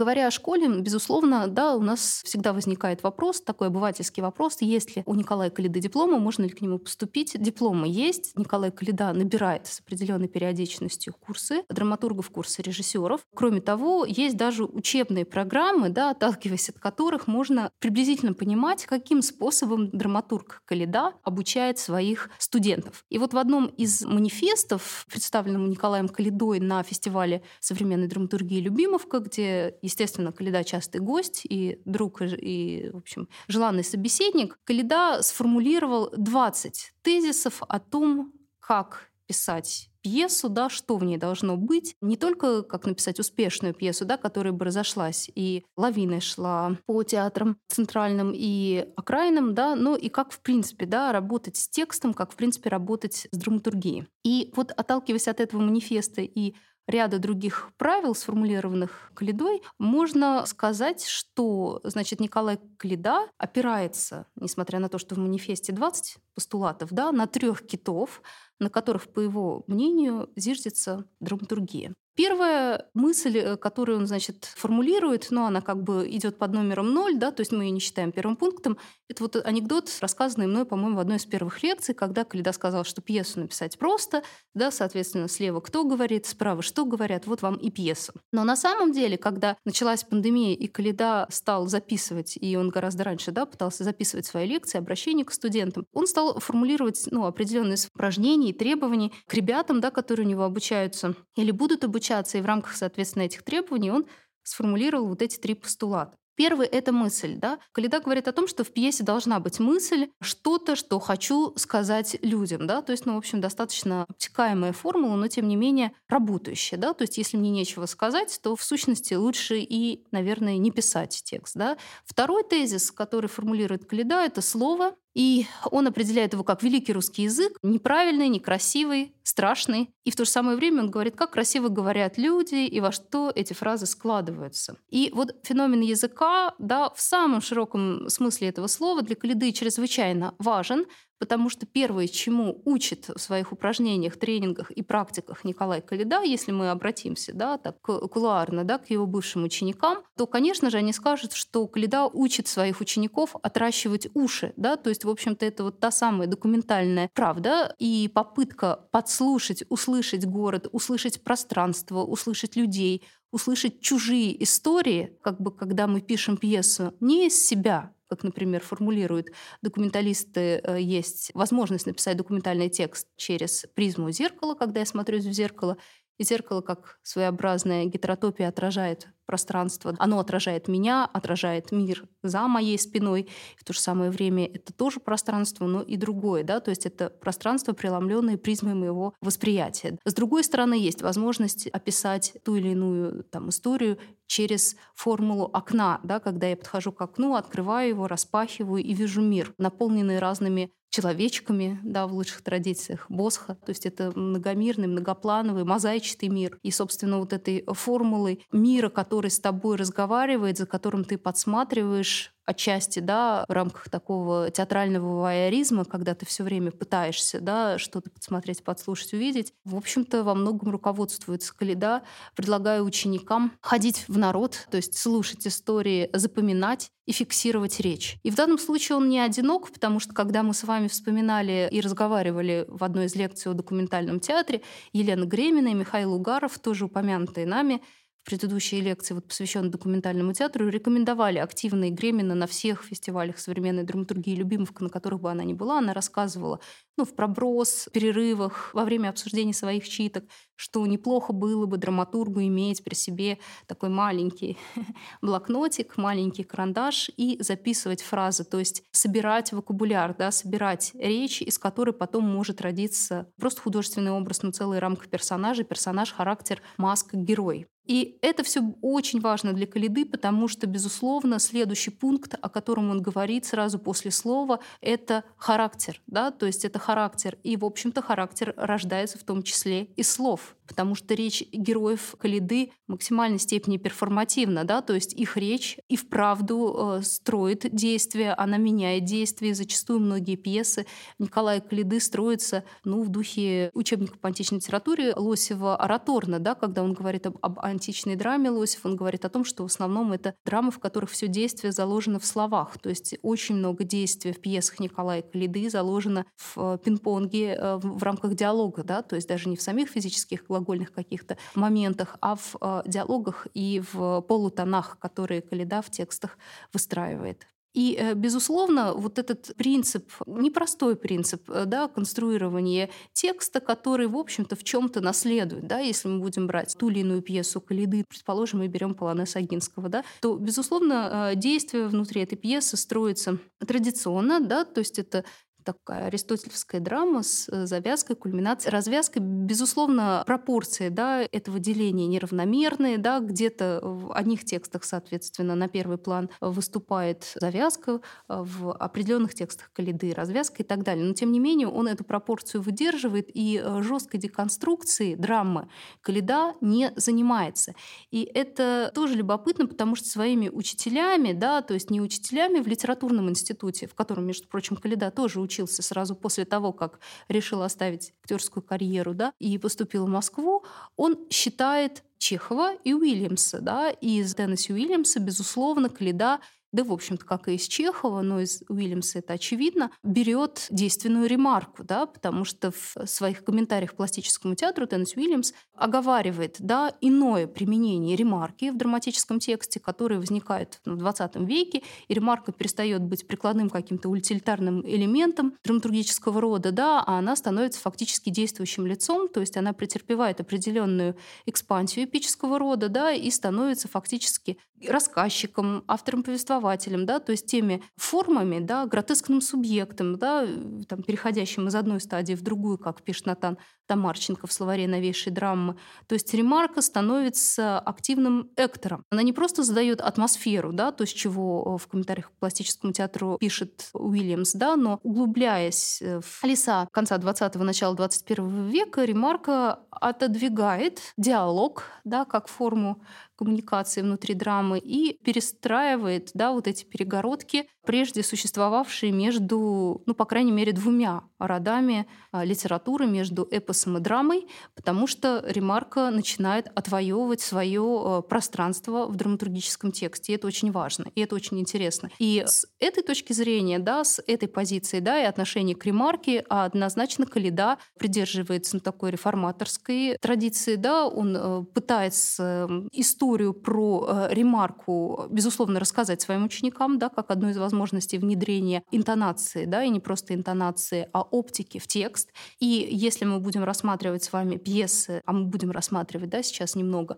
Говоря 0.00 0.28
о 0.28 0.30
школе, 0.30 0.66
безусловно, 0.80 1.46
да, 1.46 1.76
у 1.76 1.82
нас 1.82 2.22
всегда 2.24 2.54
возникает 2.54 3.02
вопрос, 3.02 3.42
такой 3.42 3.66
обывательский 3.66 4.22
вопрос, 4.22 4.62
есть 4.62 4.96
ли 4.96 5.02
у 5.04 5.14
Николая 5.14 5.50
Калиды 5.50 5.78
диплома, 5.78 6.18
можно 6.18 6.44
ли 6.44 6.48
к 6.48 6.62
нему 6.62 6.78
поступить. 6.78 7.36
Дипломы 7.38 7.86
есть. 7.86 8.32
Николай 8.34 8.70
Калида 8.70 9.12
набирает 9.12 9.66
с 9.66 9.80
определенной 9.80 10.26
периодичностью 10.26 11.12
курсы 11.12 11.64
драматургов, 11.68 12.30
курсы 12.30 12.62
режиссеров. 12.62 13.20
Кроме 13.34 13.60
того, 13.60 14.06
есть 14.06 14.38
даже 14.38 14.64
учебные 14.64 15.26
программы, 15.26 15.90
да, 15.90 16.12
отталкиваясь 16.12 16.70
от 16.70 16.78
которых 16.78 17.26
можно 17.26 17.70
приблизительно 17.78 18.32
понимать, 18.32 18.86
каким 18.86 19.20
способом 19.20 19.90
драматург 19.90 20.62
Калида 20.64 21.12
обучает 21.24 21.78
своих 21.78 22.30
студентов. 22.38 23.04
И 23.10 23.18
вот 23.18 23.34
в 23.34 23.36
одном 23.36 23.66
из 23.66 24.00
манифестов, 24.06 25.04
представленном 25.10 25.68
Николаем 25.68 26.08
Калидой 26.08 26.58
на 26.58 26.82
фестивале 26.84 27.42
современной 27.60 28.08
драматургии 28.08 28.60
«Любимовка», 28.60 29.18
где 29.18 29.74
естественно, 29.90 30.32
Каледа 30.32 30.64
частый 30.64 31.00
гость 31.00 31.42
и 31.44 31.80
друг, 31.84 32.22
и, 32.22 32.90
в 32.92 32.98
общем, 32.98 33.28
желанный 33.48 33.84
собеседник, 33.84 34.58
Каледа 34.64 35.22
сформулировал 35.22 36.10
20 36.16 36.92
тезисов 37.02 37.62
о 37.68 37.78
том, 37.78 38.32
как 38.60 39.10
писать 39.26 39.90
пьесу, 40.02 40.48
да, 40.48 40.68
что 40.68 40.96
в 40.96 41.04
ней 41.04 41.16
должно 41.16 41.56
быть. 41.56 41.94
Не 42.00 42.16
только 42.16 42.62
как 42.62 42.86
написать 42.86 43.20
успешную 43.20 43.74
пьесу, 43.74 44.04
да, 44.04 44.16
которая 44.16 44.52
бы 44.52 44.64
разошлась 44.64 45.30
и 45.34 45.64
лавиной 45.76 46.20
шла 46.20 46.76
по 46.86 47.02
театрам 47.02 47.56
центральным 47.68 48.32
и 48.34 48.88
окраинным, 48.96 49.54
да, 49.54 49.76
но 49.76 49.94
и 49.96 50.08
как, 50.08 50.32
в 50.32 50.40
принципе, 50.40 50.86
да, 50.86 51.12
работать 51.12 51.56
с 51.56 51.68
текстом, 51.68 52.14
как, 52.14 52.32
в 52.32 52.36
принципе, 52.36 52.70
работать 52.70 53.28
с 53.30 53.36
драматургией. 53.36 54.06
И 54.24 54.52
вот 54.56 54.72
отталкиваясь 54.72 55.28
от 55.28 55.40
этого 55.40 55.60
манифеста 55.60 56.22
и 56.22 56.54
ряда 56.90 57.18
других 57.18 57.70
правил, 57.76 58.14
сформулированных 58.14 59.12
Калидой, 59.14 59.62
можно 59.78 60.44
сказать, 60.46 61.06
что 61.06 61.80
значит, 61.84 62.20
Николай 62.20 62.58
Калида 62.76 63.28
опирается, 63.38 64.26
несмотря 64.36 64.78
на 64.78 64.88
то, 64.88 64.98
что 64.98 65.14
в 65.14 65.18
манифесте 65.18 65.72
20 65.72 66.18
постулатов, 66.34 66.90
да, 66.92 67.12
на 67.12 67.26
трех 67.26 67.66
китов, 67.66 68.22
на 68.58 68.68
которых, 68.70 69.12
по 69.12 69.20
его 69.20 69.64
мнению, 69.66 70.30
зиждется 70.36 71.06
драматургия. 71.20 71.94
Первая 72.20 72.84
мысль, 72.92 73.38
э, 73.38 73.56
которую 73.56 73.96
он, 73.96 74.06
значит, 74.06 74.44
формулирует, 74.44 75.28
но 75.30 75.46
она 75.46 75.62
как 75.62 75.82
бы 75.82 76.06
идет 76.06 76.36
под 76.36 76.52
номером 76.52 76.92
ноль, 76.92 77.16
да, 77.16 77.30
то 77.30 77.40
есть 77.40 77.50
мы 77.50 77.64
ее 77.64 77.70
не 77.70 77.80
считаем 77.80 78.12
первым 78.12 78.36
пунктом. 78.36 78.76
Это 79.08 79.22
вот 79.22 79.36
анекдот, 79.36 79.90
рассказанный 80.02 80.46
мной, 80.46 80.66
по-моему, 80.66 80.96
в 80.96 81.00
одной 81.00 81.16
из 81.16 81.24
первых 81.24 81.62
лекций, 81.62 81.94
когда 81.94 82.24
Калида 82.24 82.52
сказал, 82.52 82.84
что 82.84 83.00
пьесу 83.00 83.40
написать 83.40 83.78
просто, 83.78 84.22
да, 84.54 84.70
соответственно, 84.70 85.28
слева 85.28 85.60
кто 85.60 85.82
говорит, 85.82 86.26
справа 86.26 86.60
что 86.60 86.84
говорят, 86.84 87.26
вот 87.26 87.40
вам 87.40 87.54
и 87.54 87.70
пьеса. 87.70 88.12
Но 88.32 88.44
на 88.44 88.54
самом 88.54 88.92
деле, 88.92 89.16
когда 89.16 89.56
началась 89.64 90.04
пандемия, 90.04 90.54
и 90.54 90.66
Калида 90.66 91.26
стал 91.30 91.68
записывать, 91.68 92.36
и 92.38 92.54
он 92.54 92.68
гораздо 92.68 93.04
раньше, 93.04 93.30
да, 93.30 93.46
пытался 93.46 93.82
записывать 93.82 94.26
свои 94.26 94.46
лекции, 94.46 94.76
обращения 94.76 95.24
к 95.24 95.32
студентам, 95.32 95.86
он 95.94 96.06
стал 96.06 96.38
формулировать, 96.38 97.02
ну, 97.10 97.24
определенные 97.24 97.78
упражнения 97.94 98.50
и 98.50 98.52
требования 98.52 99.10
к 99.26 99.32
ребятам, 99.32 99.80
да, 99.80 99.90
которые 99.90 100.26
у 100.26 100.28
него 100.28 100.44
обучаются 100.44 101.14
или 101.34 101.50
будут 101.50 101.82
обучаться 101.82 102.09
обучаться, 102.10 102.38
и 102.38 102.40
в 102.40 102.46
рамках, 102.46 102.74
соответственно, 102.74 103.24
этих 103.24 103.42
требований 103.42 103.90
он 103.90 104.06
сформулировал 104.42 105.08
вот 105.08 105.22
эти 105.22 105.38
три 105.38 105.54
постулата. 105.54 106.16
Первый— 106.36 106.66
это 106.68 106.90
мысль. 106.90 107.34
Да? 107.36 107.58
Каледа 107.72 108.00
говорит 108.00 108.26
о 108.26 108.32
том, 108.32 108.48
что 108.48 108.64
в 108.64 108.72
пьесе 108.72 109.04
должна 109.04 109.40
быть 109.40 109.60
мысль, 109.60 110.08
что-то, 110.22 110.74
что 110.74 110.98
хочу 110.98 111.52
сказать 111.56 112.16
людям. 112.22 112.66
Да? 112.66 112.80
То 112.80 112.92
есть, 112.92 113.04
ну, 113.04 113.14
в 113.14 113.18
общем, 113.18 113.42
достаточно 113.42 114.06
обтекаемая 114.08 114.72
формула, 114.72 115.16
но, 115.16 115.28
тем 115.28 115.48
не 115.48 115.56
менее, 115.56 115.92
работающая. 116.08 116.78
Да? 116.78 116.94
То 116.94 117.02
есть, 117.02 117.18
если 117.18 117.36
мне 117.36 117.50
нечего 117.50 117.84
сказать, 117.84 118.40
то, 118.42 118.56
в 118.56 118.62
сущности, 118.62 119.12
лучше 119.12 119.58
и, 119.58 120.06
наверное, 120.12 120.56
не 120.56 120.70
писать 120.70 121.20
текст. 121.24 121.56
Да? 121.56 121.76
Второй 122.06 122.42
тезис, 122.42 122.90
который 122.90 123.28
формулирует 123.28 123.84
Каледа, 123.84 124.24
это 124.24 124.40
слово. 124.40 124.94
И 125.14 125.46
он 125.70 125.86
определяет 125.86 126.32
его 126.32 126.44
как 126.44 126.62
великий 126.62 126.92
русский 126.92 127.22
язык, 127.22 127.58
неправильный, 127.62 128.28
некрасивый, 128.28 129.14
страшный. 129.22 129.90
И 130.04 130.10
в 130.10 130.16
то 130.16 130.24
же 130.24 130.30
самое 130.30 130.56
время 130.56 130.82
он 130.82 130.90
говорит, 130.90 131.16
как 131.16 131.32
красиво 131.32 131.68
говорят 131.68 132.18
люди 132.18 132.66
и 132.66 132.80
во 132.80 132.92
что 132.92 133.32
эти 133.34 133.52
фразы 133.52 133.86
складываются. 133.86 134.76
И 134.88 135.10
вот 135.14 135.34
феномен 135.42 135.80
языка, 135.80 136.54
да, 136.58 136.90
в 136.90 137.00
самом 137.00 137.40
широком 137.40 138.08
смысле 138.08 138.48
этого 138.48 138.66
слова 138.66 139.02
для 139.02 139.16
Калиды 139.16 139.52
чрезвычайно 139.52 140.34
важен, 140.38 140.86
потому 141.20 141.50
что 141.50 141.66
первое, 141.66 142.08
чему 142.08 142.62
учит 142.64 143.10
в 143.14 143.20
своих 143.20 143.52
упражнениях, 143.52 144.16
тренингах 144.16 144.70
и 144.70 144.82
практиках 144.82 145.44
Николай 145.44 145.82
Калида, 145.82 146.22
если 146.22 146.50
мы 146.50 146.70
обратимся 146.70 147.32
да, 147.34 147.58
так, 147.58 147.80
кулуарно 147.82 148.64
да, 148.64 148.78
к 148.78 148.90
его 148.90 149.06
бывшим 149.06 149.44
ученикам, 149.44 149.98
то, 150.16 150.26
конечно 150.26 150.70
же, 150.70 150.78
они 150.78 150.94
скажут, 150.94 151.34
что 151.34 151.68
Калида 151.68 152.06
учит 152.06 152.48
своих 152.48 152.80
учеников 152.80 153.36
отращивать 153.42 154.08
уши. 154.14 154.54
Да? 154.56 154.76
То 154.76 154.88
есть, 154.88 155.04
в 155.04 155.10
общем-то, 155.10 155.44
это 155.44 155.64
вот 155.64 155.78
та 155.78 155.90
самая 155.90 156.26
документальная 156.26 157.10
правда 157.14 157.76
и 157.78 158.10
попытка 158.12 158.88
подслушать, 158.90 159.62
услышать 159.68 160.24
город, 160.24 160.68
услышать 160.72 161.22
пространство, 161.22 162.02
услышать 162.02 162.56
людей, 162.56 163.02
услышать 163.30 163.80
чужие 163.80 164.42
истории, 164.42 165.18
как 165.22 165.38
бы 165.38 165.50
когда 165.50 165.86
мы 165.86 166.00
пишем 166.00 166.38
пьесу, 166.38 166.94
не 167.00 167.26
из 167.26 167.46
себя, 167.46 167.92
как, 168.10 168.24
например, 168.24 168.60
формулируют 168.62 169.28
документалисты, 169.62 170.60
э, 170.62 170.80
есть 170.80 171.30
возможность 171.34 171.86
написать 171.86 172.16
документальный 172.18 172.68
текст 172.68 173.08
через 173.16 173.66
призму 173.74 174.10
зеркала, 174.10 174.54
когда 174.54 174.80
я 174.80 174.86
смотрюсь 174.86 175.24
в 175.24 175.32
зеркало, 175.32 175.78
и 176.18 176.24
зеркало, 176.24 176.60
как 176.60 176.98
своеобразная 177.02 177.86
гетеротопия, 177.86 178.48
отражает 178.48 179.08
пространство. 179.30 179.94
Оно 180.00 180.18
отражает 180.18 180.66
меня, 180.66 181.04
отражает 181.04 181.70
мир 181.70 182.04
за 182.24 182.48
моей 182.48 182.76
спиной. 182.80 183.28
В 183.56 183.62
то 183.62 183.72
же 183.72 183.78
самое 183.78 184.10
время 184.10 184.44
это 184.44 184.72
тоже 184.72 184.98
пространство, 184.98 185.66
но 185.66 185.82
и 185.82 185.96
другое. 185.96 186.42
Да? 186.42 186.58
То 186.58 186.70
есть 186.70 186.84
это 186.84 187.10
пространство, 187.10 187.72
преломленное 187.72 188.36
призмой 188.36 188.74
моего 188.74 189.14
восприятия. 189.20 189.96
С 190.04 190.14
другой 190.14 190.42
стороны, 190.42 190.74
есть 190.74 191.00
возможность 191.00 191.68
описать 191.68 192.34
ту 192.44 192.56
или 192.56 192.70
иную 192.70 193.22
там, 193.22 193.50
историю 193.50 193.98
через 194.26 194.74
формулу 194.96 195.44
окна, 195.52 196.00
да, 196.02 196.18
когда 196.18 196.48
я 196.48 196.56
подхожу 196.56 196.90
к 196.90 197.00
окну, 197.00 197.36
открываю 197.36 197.90
его, 197.90 198.08
распахиваю 198.08 198.82
и 198.82 198.94
вижу 198.94 199.22
мир, 199.22 199.54
наполненный 199.58 200.18
разными 200.18 200.72
человечками, 200.90 201.78
да, 201.82 202.06
в 202.06 202.12
лучших 202.12 202.42
традициях 202.42 203.06
Босха. 203.08 203.54
То 203.54 203.70
есть 203.70 203.86
это 203.86 204.12
многомирный, 204.14 204.88
многоплановый, 204.88 205.64
мозаичный 205.64 206.28
мир. 206.28 206.58
И, 206.62 206.70
собственно, 206.70 207.18
вот 207.18 207.32
этой 207.32 207.64
формулой 207.72 208.44
мира, 208.52 208.88
который 208.88 209.19
с 209.28 209.38
тобой 209.38 209.76
разговаривает, 209.76 210.56
за 210.56 210.66
которым 210.66 211.04
ты 211.04 211.18
подсматриваешь, 211.18 212.32
отчасти, 212.50 212.98
да, 212.98 213.44
в 213.48 213.52
рамках 213.52 213.88
такого 213.88 214.50
театрального 214.50 215.20
вайеризма, 215.20 215.84
когда 215.84 216.14
ты 216.14 216.26
все 216.26 216.42
время 216.44 216.70
пытаешься, 216.70 217.40
да, 217.40 217.78
что-то 217.78 218.10
подсмотреть, 218.10 218.64
подслушать, 218.64 219.12
увидеть, 219.12 219.54
в 219.64 219.76
общем-то, 219.76 220.24
во 220.24 220.34
многом 220.34 220.70
руководствуется 220.70 221.54
Каледа, 221.54 222.02
предлагая 222.34 222.82
ученикам 222.82 223.52
ходить 223.60 224.04
в 224.08 224.18
народ, 224.18 224.66
то 224.70 224.76
есть 224.76 224.96
слушать 224.98 225.46
истории, 225.46 226.10
запоминать 226.12 226.90
и 227.06 227.12
фиксировать 227.12 227.80
речь. 227.80 228.18
И 228.22 228.30
в 228.30 228.36
данном 228.36 228.58
случае 228.58 228.96
он 228.96 229.08
не 229.08 229.18
одинок, 229.18 229.72
потому 229.72 230.00
что 230.00 230.12
когда 230.12 230.42
мы 230.42 230.54
с 230.54 230.64
вами 230.64 230.88
вспоминали 230.88 231.68
и 231.70 231.80
разговаривали 231.80 232.66
в 232.68 232.84
одной 232.84 233.06
из 233.06 233.14
лекций 233.14 233.50
о 233.50 233.54
документальном 233.54 234.20
театре, 234.20 234.62
Елена 234.92 235.24
Гремина 235.24 235.68
и 235.68 235.74
Михаил 235.74 236.14
Угаров, 236.14 236.58
тоже 236.58 236.84
упомянутые 236.84 237.46
нами, 237.46 237.82
в 238.22 238.28
предыдущей 238.28 238.80
лекции, 238.80 239.14
вот, 239.14 239.26
посвященной 239.26 239.70
документальному 239.70 240.32
театру, 240.32 240.68
рекомендовали 240.68 241.38
активные 241.38 241.90
Гремина 241.90 242.34
на 242.34 242.46
всех 242.46 242.84
фестивалях 242.84 243.38
современной 243.38 243.82
драматургии 243.84 244.34
«Любимовка», 244.34 244.84
на 244.84 244.90
которых 244.90 245.20
бы 245.20 245.30
она 245.30 245.42
ни 245.44 245.54
была. 245.54 245.78
Она 245.78 245.94
рассказывала 245.94 246.60
ну, 246.98 247.06
в 247.06 247.14
проброс, 247.14 247.88
перерывах, 247.92 248.74
во 248.74 248.84
время 248.84 249.08
обсуждения 249.08 249.54
своих 249.54 249.88
читок, 249.88 250.24
что 250.54 250.86
неплохо 250.86 251.32
было 251.32 251.64
бы 251.64 251.78
драматургу 251.78 252.42
иметь 252.42 252.84
при 252.84 252.94
себе 252.94 253.38
такой 253.66 253.88
маленький 253.88 254.58
блокнотик, 255.22 255.96
маленький 255.96 256.42
карандаш 256.42 257.10
и 257.16 257.42
записывать 257.42 258.02
фразы, 258.02 258.44
то 258.44 258.58
есть 258.58 258.82
собирать 258.92 259.52
вокабуляр, 259.52 260.14
да, 260.14 260.30
собирать 260.30 260.92
речь, 260.94 261.40
из 261.40 261.58
которой 261.58 261.92
потом 261.92 262.24
может 262.24 262.60
родиться 262.60 263.32
просто 263.40 263.62
художественный 263.62 264.10
образ, 264.10 264.42
ну, 264.42 264.52
целая 264.52 264.80
рамка 264.80 265.08
персонажа, 265.08 265.64
персонаж, 265.64 266.12
характер, 266.12 266.60
маска, 266.76 267.16
герой. 267.16 267.66
И 267.86 268.18
это 268.22 268.42
все 268.42 268.74
очень 268.82 269.20
важно 269.20 269.52
для 269.52 269.66
Калиды, 269.66 270.04
потому 270.04 270.48
что, 270.48 270.66
безусловно, 270.66 271.38
следующий 271.38 271.90
пункт, 271.90 272.34
о 272.40 272.48
котором 272.48 272.90
он 272.90 273.02
говорит 273.02 273.46
сразу 273.46 273.78
после 273.78 274.10
слова, 274.10 274.60
это 274.80 275.24
характер. 275.36 276.00
Да? 276.06 276.30
То 276.30 276.46
есть 276.46 276.64
это 276.64 276.78
характер. 276.78 277.38
И, 277.42 277.56
в 277.56 277.64
общем-то, 277.64 278.02
характер 278.02 278.54
рождается 278.56 279.18
в 279.18 279.24
том 279.24 279.42
числе 279.42 279.84
из 279.96 280.10
слов 280.10 280.56
потому 280.70 280.94
что 280.94 281.14
речь 281.14 281.42
героев 281.50 282.14
Калиды 282.16 282.70
в 282.86 282.92
максимальной 282.92 283.40
степени 283.40 283.76
перформативна, 283.76 284.62
да, 284.62 284.82
то 284.82 284.94
есть 284.94 285.12
их 285.14 285.36
речь 285.36 285.78
и 285.88 285.96
вправду 285.96 286.98
э, 287.00 287.02
строит 287.02 287.66
действия, 287.74 288.34
она 288.34 288.56
меняет 288.56 289.04
действия. 289.04 289.52
Зачастую 289.52 289.98
многие 289.98 290.36
пьесы 290.36 290.86
Николая 291.18 291.60
Калиды 291.60 291.98
строятся 291.98 292.62
ну, 292.84 293.02
в 293.02 293.08
духе 293.08 293.72
учебника 293.74 294.16
по 294.16 294.28
античной 294.28 294.58
литературе 294.58 295.12
Лосева 295.16 295.76
ораторно, 295.76 296.38
да, 296.38 296.54
когда 296.54 296.84
он 296.84 296.92
говорит 296.92 297.26
об, 297.26 297.38
об 297.42 297.58
античной 297.58 298.14
драме 298.14 298.50
Лосев, 298.50 298.86
он 298.86 298.94
говорит 298.94 299.24
о 299.24 299.28
том, 299.28 299.44
что 299.44 299.64
в 299.64 299.66
основном 299.66 300.12
это 300.12 300.36
драмы, 300.44 300.70
в 300.70 300.78
которых 300.78 301.10
все 301.10 301.26
действие 301.26 301.72
заложено 301.72 302.20
в 302.20 302.26
словах, 302.26 302.78
то 302.78 302.90
есть 302.90 303.16
очень 303.22 303.56
много 303.56 303.82
действия 303.82 304.32
в 304.32 304.40
пьесах 304.40 304.78
Николая 304.78 305.22
Калиды 305.22 305.68
заложено 305.68 306.26
в 306.36 306.78
пинг-понге 306.78 307.56
э, 307.58 307.76
в 307.82 308.00
рамках 308.04 308.36
диалога, 308.36 308.84
да, 308.84 309.02
то 309.02 309.16
есть 309.16 309.26
даже 309.26 309.48
не 309.48 309.56
в 309.56 309.62
самих 309.62 309.88
физических 309.88 310.44
глагольных 310.60 310.92
каких-то 310.92 311.36
моментах, 311.54 312.16
а 312.20 312.34
в 312.34 312.56
э, 312.60 312.82
диалогах 312.86 313.46
и 313.54 313.82
в 313.92 314.20
полутонах, 314.22 314.98
которые 314.98 315.40
Каледа 315.40 315.82
в 315.82 315.90
текстах 315.90 316.38
выстраивает. 316.72 317.46
И, 317.72 317.96
э, 318.00 318.14
безусловно, 318.14 318.94
вот 318.94 319.18
этот 319.18 319.54
принцип, 319.56 320.10
непростой 320.26 320.96
принцип 320.96 321.48
э, 321.50 321.64
да, 321.66 321.88
конструирования 321.88 322.90
текста, 323.12 323.60
который, 323.60 324.06
в 324.08 324.16
общем-то, 324.16 324.56
в 324.56 324.64
чем-то 324.64 325.00
наследует, 325.00 325.66
да, 325.66 325.78
если 325.78 326.08
мы 326.08 326.20
будем 326.20 326.46
брать 326.46 326.76
ту 326.76 326.90
или 326.90 327.00
иную 327.00 327.22
пьесу 327.22 327.60
Калиды, 327.60 328.04
предположим, 328.08 328.58
мы 328.58 328.66
берем 328.66 328.94
Полонеса 328.94 329.38
Агинского, 329.38 329.88
да, 329.88 330.04
то, 330.20 330.36
безусловно, 330.36 331.32
действие 331.36 331.86
внутри 331.86 332.22
этой 332.22 332.36
пьесы 332.36 332.76
строится 332.76 333.38
традиционно, 333.64 334.40
да, 334.40 334.64
то 334.64 334.80
есть 334.80 334.98
это 334.98 335.24
такая 335.64 336.06
аристотелевская 336.06 336.80
драма 336.80 337.22
с 337.22 337.48
э, 337.48 337.66
завязкой, 337.66 338.16
кульминацией. 338.16 338.72
Развязка, 338.72 339.20
безусловно, 339.20 340.22
пропорции 340.26 340.88
да, 340.88 341.22
этого 341.22 341.58
деления 341.58 342.06
неравномерные. 342.06 342.98
Да, 342.98 343.20
где-то 343.20 343.80
в 343.82 344.12
одних 344.12 344.44
текстах, 344.44 344.84
соответственно, 344.84 345.54
на 345.54 345.68
первый 345.68 345.98
план 345.98 346.30
выступает 346.40 347.32
завязка, 347.36 348.00
э, 348.28 348.42
в 348.42 348.72
определенных 348.72 349.34
текстах 349.34 349.70
калиды, 349.72 350.12
развязка 350.12 350.62
и 350.62 350.66
так 350.66 350.82
далее. 350.82 351.04
Но, 351.04 351.14
тем 351.14 351.32
не 351.32 351.40
менее, 351.40 351.68
он 351.68 351.88
эту 351.88 352.04
пропорцию 352.04 352.62
выдерживает, 352.62 353.30
и 353.32 353.60
э, 353.62 353.82
жесткой 353.82 354.20
деконструкции 354.20 355.14
драмы 355.14 355.68
калида 356.00 356.54
не 356.60 356.92
занимается. 356.96 357.74
И 358.10 358.22
это 358.22 358.90
тоже 358.94 359.14
любопытно, 359.14 359.66
потому 359.66 359.94
что 359.96 360.08
своими 360.08 360.48
учителями, 360.48 361.32
да, 361.32 361.62
то 361.62 361.74
есть 361.74 361.90
не 361.90 362.00
учителями 362.00 362.60
в 362.60 362.66
литературном 362.66 363.30
институте, 363.30 363.86
в 363.86 363.94
котором, 363.94 364.26
между 364.26 364.48
прочим, 364.48 364.76
Калида 364.76 365.10
тоже 365.10 365.40
учился 365.40 365.59
сразу 365.66 366.14
после 366.14 366.44
того, 366.44 366.72
как 366.72 367.00
решил 367.28 367.62
оставить 367.62 368.12
актерскую 368.22 368.62
карьеру, 368.62 369.14
да, 369.14 369.32
и 369.38 369.58
поступил 369.58 370.06
в 370.06 370.08
Москву, 370.08 370.64
он 370.96 371.18
считает 371.30 372.02
Чехова 372.18 372.74
и 372.84 372.92
Уильямса, 372.92 373.60
да, 373.60 373.90
и 373.90 374.20
из 374.20 374.34
Теннесси 374.34 374.72
Уильямса, 374.72 375.20
безусловно, 375.20 375.88
Каледа 375.88 376.40
да, 376.72 376.84
в 376.84 376.92
общем-то, 376.92 377.24
как 377.24 377.48
и 377.48 377.54
из 377.54 377.66
Чехова, 377.66 378.22
но 378.22 378.40
из 378.40 378.62
Уильямса 378.68 379.18
это 379.18 379.34
очевидно, 379.34 379.90
берет 380.02 380.66
действенную 380.70 381.28
ремарку, 381.28 381.84
да, 381.84 382.06
потому 382.06 382.44
что 382.44 382.70
в 382.70 383.06
своих 383.06 383.44
комментариях 383.44 383.92
к 383.92 383.96
пластическому 383.96 384.54
театру 384.54 384.86
Теннис 384.86 385.16
Уильямс 385.16 385.52
оговаривает 385.74 386.56
да, 386.58 386.94
иное 387.00 387.46
применение 387.46 388.16
ремарки 388.16 388.70
в 388.70 388.76
драматическом 388.76 389.40
тексте, 389.40 389.80
которое 389.80 390.18
возникает 390.18 390.80
в 390.84 390.96
XX 391.02 391.44
веке, 391.44 391.82
и 392.08 392.14
ремарка 392.14 392.52
перестает 392.52 393.02
быть 393.02 393.26
прикладным 393.26 393.70
каким-то 393.70 394.08
утилитарным 394.08 394.86
элементом 394.86 395.54
драматургического 395.64 396.40
рода, 396.40 396.72
да, 396.72 397.02
а 397.04 397.18
она 397.18 397.34
становится 397.34 397.80
фактически 397.80 398.30
действующим 398.30 398.86
лицом, 398.86 399.28
то 399.28 399.40
есть 399.40 399.56
она 399.56 399.72
претерпевает 399.72 400.40
определенную 400.40 401.16
экспансию 401.46 402.04
эпического 402.04 402.58
рода, 402.58 402.88
да, 402.88 403.12
и 403.12 403.30
становится 403.30 403.88
фактически 403.88 404.58
рассказчиком, 404.88 405.84
автором 405.86 406.22
повествователем, 406.60 407.06
да, 407.06 407.18
то 407.20 407.32
есть 407.32 407.46
теми 407.46 407.82
формами, 407.96 408.60
да, 408.60 408.86
гротескным 408.86 409.40
субъектом, 409.40 410.18
да, 410.18 410.46
там, 410.88 411.02
переходящим 411.02 411.68
из 411.68 411.74
одной 411.74 412.00
стадии 412.00 412.34
в 412.34 412.42
другую, 412.42 412.78
как 412.78 413.02
пишет 413.02 413.26
Натан 413.26 413.58
Тамарченко 413.90 414.46
в 414.46 414.52
словаре 414.52 414.86
новейшей 414.86 415.32
драмы. 415.32 415.74
То 416.06 416.12
есть 416.14 416.32
ремарка 416.32 416.80
становится 416.80 417.80
активным 417.80 418.48
эктором. 418.56 419.02
Она 419.10 419.22
не 419.24 419.32
просто 419.32 419.64
задает 419.64 420.00
атмосферу, 420.00 420.72
да, 420.72 420.92
то 420.92 421.02
есть 421.02 421.16
чего 421.16 421.76
в 421.76 421.88
комментариях 421.88 422.28
к 422.28 422.38
пластическому 422.38 422.92
театру 422.92 423.36
пишет 423.40 423.90
Уильямс, 423.92 424.52
да, 424.52 424.76
но 424.76 425.00
углубляясь 425.02 426.00
в 426.00 426.44
леса 426.44 426.86
конца 426.92 427.18
20-го, 427.18 427.64
начала 427.64 427.96
21 427.96 428.68
века, 428.68 429.02
ремарка 429.02 429.80
отодвигает 429.90 431.00
диалог, 431.16 431.82
да, 432.04 432.24
как 432.24 432.46
форму 432.46 433.02
коммуникации 433.40 434.02
внутри 434.02 434.34
драмы 434.34 434.78
и 434.78 435.18
перестраивает 435.24 436.30
да, 436.34 436.52
вот 436.52 436.68
эти 436.68 436.84
перегородки, 436.84 437.66
прежде 437.86 438.22
существовавшие 438.22 439.12
между, 439.12 440.02
ну, 440.04 440.14
по 440.14 440.26
крайней 440.26 440.52
мере, 440.52 440.72
двумя 440.72 441.22
родами 441.38 442.06
а, 442.32 442.44
литературы, 442.44 443.06
между 443.06 443.48
эпосом 443.80 443.96
и 443.96 444.00
драмой, 444.00 444.46
потому 444.74 445.06
что 445.06 445.42
ремарка 445.46 446.10
начинает 446.10 446.68
отвоевывать 446.74 447.40
свое 447.40 447.82
а, 447.82 448.22
пространство 448.22 449.06
в 449.06 449.16
драматургическом 449.16 449.92
тексте. 449.92 450.32
И 450.32 450.36
это 450.36 450.46
очень 450.46 450.70
важно, 450.70 451.06
и 451.14 451.20
это 451.20 451.34
очень 451.34 451.58
интересно. 451.60 452.10
И 452.18 452.42
с 452.46 452.66
этой 452.78 453.02
точки 453.02 453.32
зрения, 453.32 453.78
да, 453.78 454.04
с 454.04 454.22
этой 454.26 454.48
позиции, 454.48 455.00
да, 455.00 455.20
и 455.20 455.24
отношение 455.24 455.76
к 455.76 455.84
ремарке, 455.86 456.44
однозначно 456.48 457.26
Калида 457.26 457.78
придерживается 457.98 458.76
ну, 458.76 458.80
такой 458.80 459.10
реформаторской 459.10 460.16
традиции, 460.20 460.76
да, 460.76 461.06
он 461.06 461.36
э, 461.36 461.64
пытается 461.74 462.68
историю 462.92 463.54
про 463.54 464.06
э, 464.08 464.34
ремарку, 464.34 465.26
безусловно, 465.30 465.80
рассказать 465.80 466.20
своим 466.20 466.44
ученикам, 466.44 466.98
да, 466.98 467.08
как 467.08 467.30
одну 467.30 467.48
из 467.48 467.58
возможностей 467.58 468.18
внедрения 468.18 468.82
интонации, 468.90 469.64
да, 469.64 469.84
и 469.84 469.88
не 469.88 470.00
просто 470.00 470.34
интонации, 470.34 471.08
а 471.12 471.22
оптики 471.22 471.78
в 471.78 471.86
текст. 471.86 472.30
И 472.58 472.88
если 472.90 473.24
мы 473.24 473.40
будем 473.40 473.59
рассматривать 473.64 474.24
с 474.24 474.32
вами 474.32 474.56
пьесы, 474.56 475.22
а 475.24 475.32
мы 475.32 475.46
будем 475.46 475.70
рассматривать, 475.70 476.30
да, 476.30 476.42
сейчас 476.42 476.74
немного 476.74 477.16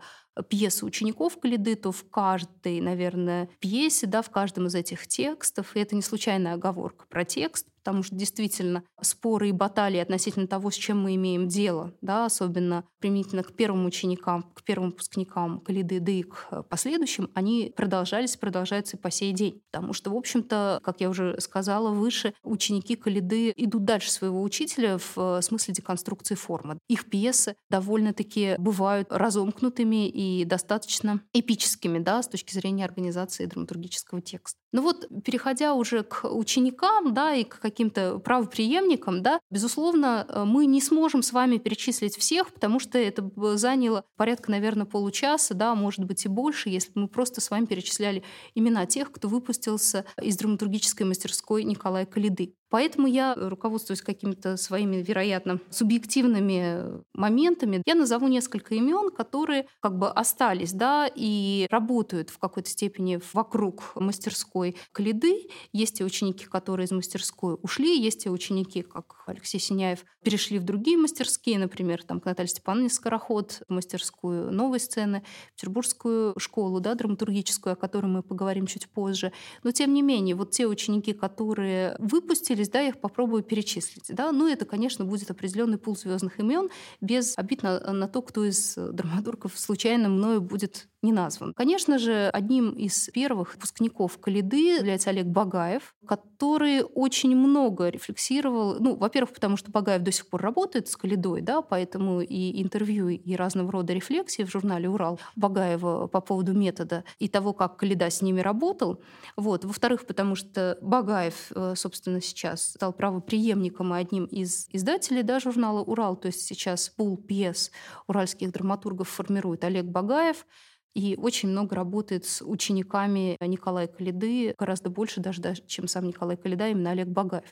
пьесы 0.49 0.87
учеников 0.87 1.39
Калиды, 1.41 1.77
то 1.77 1.93
в 1.93 2.09
каждой, 2.09 2.81
наверное, 2.81 3.49
пьесе, 3.59 4.07
да, 4.07 4.23
в 4.23 4.31
каждом 4.31 4.67
из 4.67 4.75
этих 4.75 5.07
текстов, 5.07 5.77
и 5.77 5.81
это 5.81 5.95
не 5.95 6.03
случайная 6.03 6.55
оговорка 6.55 7.07
про 7.09 7.25
текст, 7.25 7.67
потому 7.83 8.03
что 8.03 8.15
действительно 8.15 8.85
споры 9.01 9.49
и 9.49 9.53
баталии 9.53 9.99
относительно 9.99 10.47
того, 10.47 10.71
с 10.71 10.75
чем 10.75 11.03
мы 11.03 11.17
имеем 11.17 11.49
дело, 11.49 11.95
да, 12.01 12.27
особенно 12.27 12.85
применительно 13.01 13.43
к 13.43 13.55
первым 13.55 13.85
ученикам, 13.87 14.45
к 14.55 14.63
первым 14.63 14.91
выпускникам 14.91 15.61
Калиды, 15.61 15.99
да 15.99 16.13
и 16.13 16.23
к 16.23 16.63
последующим, 16.69 17.31
они 17.35 17.73
продолжались, 17.77 18.37
продолжаются 18.37 18.97
и 18.97 19.01
по 19.01 19.11
сей 19.11 19.33
день. 19.33 19.61
Потому 19.73 19.93
что, 19.93 20.11
в 20.11 20.17
общем-то, 20.17 20.81
как 20.83 21.01
я 21.01 21.11
уже 21.11 21.41
сказала 21.41 21.91
выше, 21.91 22.35
ученики 22.45 22.95
Калиды 22.95 23.53
идут 23.57 23.85
дальше 23.85 24.11
своего 24.13 24.43
учителя 24.43 24.99
в 24.99 25.15
э, 25.17 25.43
смысле 25.43 25.75
деконструкции 25.75 26.37
формы. 26.37 26.79
Их 26.89 27.11
пьесы 27.11 27.57
довольно-таки 27.69 28.55
бывают 28.59 29.09
разомкнутыми 29.11 30.09
и 30.09 30.45
достаточно 30.45 31.21
эпическими 31.33 31.99
да, 31.99 32.23
с 32.23 32.29
точки 32.29 32.55
зрения 32.55 32.85
организации 32.85 33.47
драматургического 33.47 34.21
текста. 34.21 34.62
Ну 34.73 34.81
вот, 34.81 35.07
переходя 35.23 35.75
уже 35.75 36.03
к 36.03 36.25
ученикам, 36.25 37.13
да, 37.13 37.35
и 37.35 37.45
к 37.45 37.61
каким-то 37.61 38.19
правоприемникам, 38.19 39.23
да, 39.23 39.39
безусловно, 39.51 40.27
э, 40.27 40.45
мы 40.45 40.65
не 40.65 40.81
сможем 40.81 41.23
с 41.23 41.33
вами 41.33 41.59
перечислить 41.59 42.17
всех, 42.17 42.53
потому 42.55 42.81
что 42.81 42.99
это 42.99 43.31
заняло 43.57 44.05
порядка, 44.17 44.51
наверное, 44.51 44.87
получаса, 44.87 45.53
да, 45.53 45.75
может 45.75 46.05
быть 46.05 46.25
и 46.25 46.29
больше, 46.29 46.71
если 46.71 46.91
бы 46.93 47.03
мы 47.03 47.09
просто 47.09 47.43
с 47.43 47.51
вами 47.51 47.67
перечисляли 47.67 48.23
имена 48.55 48.87
тех, 48.87 49.13
кто 49.13 49.29
выпустился 49.29 50.07
из 50.21 50.39
драматургической 50.39 51.07
мастерской 51.07 51.65
Николая 51.65 52.07
Калиды. 52.07 52.55
Поэтому 52.73 53.07
я, 53.07 53.35
руководствуюсь 53.37 54.01
какими-то 54.01 54.57
своими, 54.57 54.97
вероятно, 54.97 55.61
субъективными 55.69 57.03
моментами, 57.13 57.83
я 57.85 57.95
назову 57.95 58.29
несколько 58.29 58.75
имен, 58.75 59.11
которые 59.11 59.67
как 59.81 59.99
бы 59.99 60.09
остались, 60.11 60.73
да, 60.73 61.07
и 61.15 61.67
работают 61.71 62.31
в 62.31 62.39
какой-то 62.39 62.71
степени 62.71 63.21
вокруг 63.35 63.93
мастерской 63.97 64.77
Калиды. 64.93 65.51
Есть 65.75 66.01
и 66.01 66.05
ученики, 66.05 66.47
которые 66.47 66.87
из 66.87 66.93
мастерской 66.93 67.59
ушли, 67.61 68.01
есть 68.01 68.25
и 68.25 68.31
ученики, 68.31 68.81
как 68.81 69.23
Алексей 69.27 69.61
Синяев, 69.61 70.07
перешли 70.25 70.59
в 70.59 70.65
другие 70.65 70.97
мастерские, 70.97 71.59
например, 71.59 72.03
там, 72.03 72.21
к 72.21 72.25
Наталье 72.25 72.49
Степановне 72.49 72.89
Скороход, 72.89 73.63
мастерскую 73.69 74.51
новой 74.51 74.81
сцены, 74.81 75.25
петербургскую 75.57 76.35
школу, 76.39 76.81
да, 76.81 76.95
драматургическую, 76.95 77.75
о 77.75 77.77
которой 77.77 78.07
мы 78.07 78.23
поговорим 78.23 78.67
чуть 78.67 78.89
позже. 78.89 79.31
Но, 79.63 79.73
тем 79.73 79.93
не 79.93 80.01
менее, 80.01 80.35
вот 80.37 80.53
те 80.53 80.67
ученики, 80.67 81.13
которые 81.13 81.97
выпустили 81.99 82.62
выделить, 82.63 82.73
да, 82.73 82.81
я 82.81 82.89
их 82.89 83.01
попробую 83.01 83.43
перечислить. 83.43 84.07
Да? 84.09 84.33
Ну, 84.33 84.49
это, 84.49 84.65
конечно, 84.65 85.05
будет 85.05 85.31
определенный 85.31 85.79
пул 85.79 85.97
звездных 85.97 86.39
имен, 86.39 86.71
без 87.01 87.37
обид 87.37 87.63
на, 87.63 87.93
на 87.93 88.09
то, 88.09 88.23
кто 88.23 88.45
из 88.45 88.75
драматургов 88.77 89.59
случайно 89.59 90.09
мною 90.09 90.41
будет 90.41 90.89
не 91.03 91.13
назван. 91.13 91.53
Конечно 91.53 91.99
же, 91.99 92.31
одним 92.33 92.71
из 92.71 93.09
первых 93.09 93.55
выпускников 93.55 94.19
Калиды 94.19 94.77
является 94.77 95.11
Олег 95.11 95.27
Багаев, 95.27 95.95
который 96.07 96.83
очень 96.83 97.37
много 97.37 97.89
рефлексировал. 97.89 98.77
Ну, 98.79 98.95
во-первых, 98.95 99.35
потому 99.35 99.57
что 99.57 99.73
Багаев 99.73 100.03
до 100.03 100.13
сих 100.13 100.29
пор 100.29 100.41
работает 100.43 100.89
с 100.89 100.97
Калидой, 100.97 101.41
да, 101.41 101.61
поэтому 101.61 102.21
и 102.21 102.63
интервью, 102.63 103.09
и 103.09 103.35
разного 103.35 103.73
рода 103.73 103.93
рефлексии 103.93 104.45
в 104.45 104.51
журнале 104.51 104.89
«Урал» 104.89 105.19
Багаева 105.35 106.07
по 106.07 106.21
поводу 106.21 106.53
метода 106.53 107.05
и 107.19 107.29
того, 107.29 107.53
как 107.53 107.77
Калида 107.79 108.09
с 108.09 108.23
ними 108.23 108.41
работал. 108.41 109.03
Вот. 109.37 109.65
Во-вторых, 109.65 110.07
потому 110.07 110.37
что 110.37 110.79
Багаев, 110.81 111.51
э, 111.55 111.75
собственно, 111.77 112.21
сейчас 112.21 112.73
стал 112.75 112.93
правоприемником 112.93 113.93
и 113.95 113.99
одним 113.99 114.27
из 114.27 114.69
издателей 114.71 115.25
да, 115.25 115.41
журнала 115.41 115.81
«Урал», 115.81 116.15
то 116.15 116.27
есть 116.27 116.43
сейчас 116.43 116.89
пул 116.89 117.17
пьес 117.17 117.73
уральских 118.07 118.53
драматургов 118.53 119.09
формирует 119.09 119.65
Олег 119.65 119.87
Багаев– 119.87 120.47
и 120.95 121.17
очень 121.17 121.49
много 121.49 121.75
работает 121.75 122.25
с 122.25 122.45
учениками 122.45 123.37
Николая 123.41 123.87
Калиды, 123.87 124.55
гораздо 124.59 124.91
больше 124.91 125.21
даже, 125.21 125.43
чем 125.67 125.89
сам 125.89 126.07
Николай 126.07 126.37
Калида, 126.37 126.69
именно 126.69 126.91
Олег 126.91 127.09
Багаев. 127.09 127.51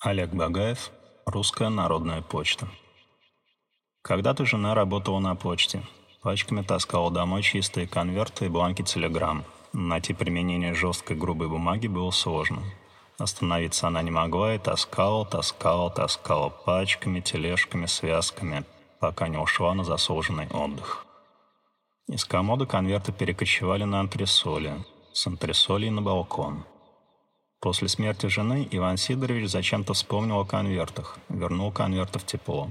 Олег 0.00 0.32
Багаев, 0.32 0.90
Русская 1.26 1.68
народная 1.68 2.22
почта. 2.22 2.68
Когда-то 4.02 4.46
жена 4.46 4.74
работала 4.74 5.18
на 5.18 5.34
почте. 5.34 5.82
Пачками 6.22 6.62
таскала 6.62 7.10
домой 7.10 7.42
чистые 7.42 7.86
конверты 7.86 8.46
и 8.46 8.48
бланки 8.48 8.82
телеграмм. 8.82 9.44
Найти 9.72 10.14
применение 10.14 10.74
жесткой 10.74 11.16
грубой 11.16 11.48
бумаги 11.48 11.86
было 11.86 12.10
сложно. 12.10 12.62
Остановиться 13.20 13.86
она 13.86 14.00
не 14.00 14.10
могла 14.10 14.54
и 14.54 14.58
таскала, 14.58 15.26
таскала, 15.26 15.90
таскала 15.90 16.48
пачками, 16.48 17.20
тележками, 17.20 17.84
связками, 17.84 18.64
пока 18.98 19.28
не 19.28 19.36
ушла 19.36 19.74
на 19.74 19.84
заслуженный 19.84 20.48
отдых. 20.48 21.04
Из 22.08 22.24
комода 22.24 22.64
конверты 22.64 23.12
перекочевали 23.12 23.84
на 23.84 24.00
антресоли, 24.00 24.72
с 25.12 25.26
антресолей 25.26 25.90
на 25.90 26.00
балкон. 26.00 26.64
После 27.60 27.88
смерти 27.88 28.24
жены 28.24 28.66
Иван 28.70 28.96
Сидорович 28.96 29.50
зачем-то 29.50 29.92
вспомнил 29.92 30.40
о 30.40 30.46
конвертах, 30.46 31.18
вернул 31.28 31.70
конверты 31.72 32.18
в 32.18 32.24
тепло. 32.24 32.70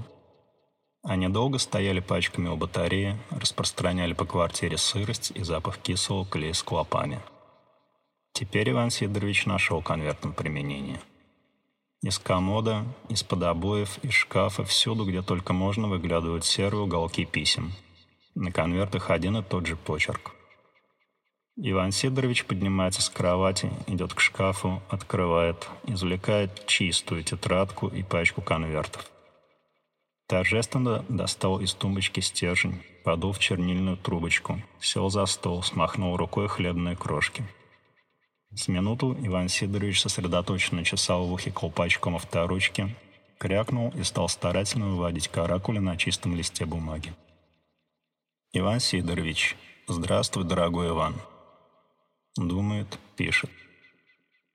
Они 1.04 1.28
долго 1.28 1.58
стояли 1.58 2.00
пачками 2.00 2.48
у 2.48 2.56
батареи, 2.56 3.16
распространяли 3.30 4.14
по 4.14 4.24
квартире 4.24 4.78
сырость 4.78 5.30
и 5.32 5.44
запах 5.44 5.78
кислого 5.78 6.26
клея 6.26 6.54
с 6.54 6.62
клопами. 6.64 7.20
Теперь 8.32 8.70
Иван 8.70 8.90
Сидорович 8.90 9.46
нашел 9.46 9.82
конвертом 9.82 10.32
применение. 10.32 11.00
Из 12.02 12.18
комода, 12.18 12.86
из-под 13.10 13.42
обоев, 13.42 13.98
из 14.02 14.12
шкафа, 14.12 14.64
всюду, 14.64 15.04
где 15.04 15.20
только 15.20 15.52
можно, 15.52 15.88
выглядывают 15.88 16.46
серые 16.46 16.80
уголки 16.80 17.26
писем. 17.26 17.72
На 18.34 18.50
конвертах 18.52 19.10
один 19.10 19.36
и 19.36 19.42
тот 19.42 19.66
же 19.66 19.76
почерк. 19.76 20.30
Иван 21.56 21.92
Сидорович 21.92 22.46
поднимается 22.46 23.02
с 23.02 23.10
кровати, 23.10 23.70
идет 23.86 24.14
к 24.14 24.20
шкафу, 24.20 24.82
открывает, 24.88 25.68
извлекает 25.84 26.66
чистую 26.66 27.22
тетрадку 27.22 27.88
и 27.88 28.02
пачку 28.02 28.40
конвертов. 28.40 29.10
Торжественно 30.26 31.04
достал 31.10 31.60
из 31.60 31.74
тумбочки 31.74 32.20
стержень, 32.20 32.80
подул 33.04 33.32
в 33.32 33.40
чернильную 33.40 33.98
трубочку, 33.98 34.62
сел 34.80 35.10
за 35.10 35.26
стол, 35.26 35.62
смахнул 35.62 36.16
рукой 36.16 36.48
хлебные 36.48 36.96
крошки— 36.96 37.44
с 38.54 38.68
минуту 38.68 39.16
Иван 39.20 39.48
Сидорович 39.48 40.00
сосредоточенно 40.00 40.84
чесал 40.84 41.26
в 41.26 41.32
ухе 41.32 41.50
колпачком 41.50 42.16
авторучки, 42.16 42.94
крякнул 43.38 43.90
и 43.90 44.02
стал 44.02 44.28
старательно 44.28 44.88
выводить 44.88 45.28
каракули 45.28 45.78
на 45.78 45.96
чистом 45.96 46.34
листе 46.34 46.66
бумаги. 46.66 47.12
«Иван 48.52 48.80
Сидорович, 48.80 49.56
здравствуй, 49.86 50.44
дорогой 50.44 50.88
Иван». 50.88 51.14
Думает, 52.36 52.98
пишет. 53.16 53.50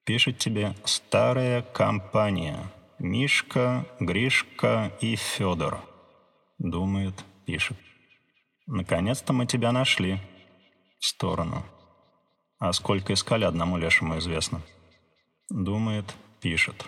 Пишет 0.05 0.37
тебе 0.37 0.75
«Старая 0.85 1.61
компания». 1.61 2.71
Мишка, 2.97 3.85
Гришка 3.99 4.93
и 5.01 5.17
Федор. 5.17 5.81
Думает, 6.57 7.13
пишет. 7.45 7.77
Наконец-то 8.67 9.33
мы 9.33 9.45
тебя 9.45 9.73
нашли. 9.73 10.19
В 10.99 11.05
сторону. 11.05 11.65
А 12.59 12.71
сколько 12.73 13.13
искали, 13.13 13.43
одному 13.43 13.77
лешему 13.77 14.17
известно. 14.17 14.61
Думает, 15.49 16.15
пишет. 16.41 16.85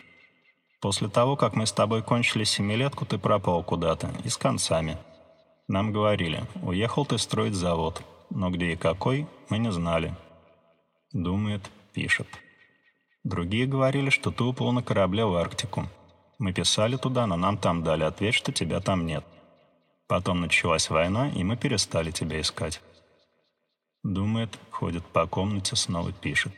После 0.82 1.10
того, 1.10 1.36
как 1.36 1.56
мы 1.56 1.66
с 1.66 1.72
тобой 1.72 2.04
кончили 2.04 2.44
семилетку, 2.44 3.06
ты 3.06 3.18
пропал 3.18 3.64
куда-то, 3.64 4.10
и 4.24 4.30
с 4.30 4.38
концами. 4.38 4.98
Нам 5.68 5.92
говорили, 5.92 6.46
уехал 6.62 7.06
ты 7.06 7.18
строить 7.18 7.56
завод, 7.56 8.02
но 8.30 8.50
где 8.50 8.74
и 8.74 8.76
какой, 8.78 9.28
мы 9.50 9.58
не 9.58 9.72
знали. 9.72 10.16
Думает, 11.12 11.70
пишет. 11.94 12.28
Другие 13.24 13.66
говорили, 13.66 14.10
что 14.10 14.32
ты 14.32 14.44
уплыл 14.44 14.72
на 14.72 14.82
корабле 14.84 15.26
в 15.26 15.36
Арктику. 15.36 15.90
Мы 16.40 16.54
писали 16.54 16.96
туда, 16.96 17.28
но 17.28 17.36
нам 17.36 17.58
там 17.58 17.84
дали 17.84 18.04
ответ, 18.04 18.34
что 18.34 18.54
тебя 18.54 18.80
там 18.80 19.06
нет. 19.06 19.26
Потом 20.08 20.40
началась 20.40 20.90
война, 20.90 21.30
и 21.30 21.44
мы 21.44 21.58
перестали 21.58 22.12
тебя 22.12 22.40
искать. 22.40 22.82
Думает, 24.08 24.58
ходит 24.72 25.06
по 25.08 25.28
комнате, 25.28 25.76
снова 25.76 26.14
пишет. 26.14 26.54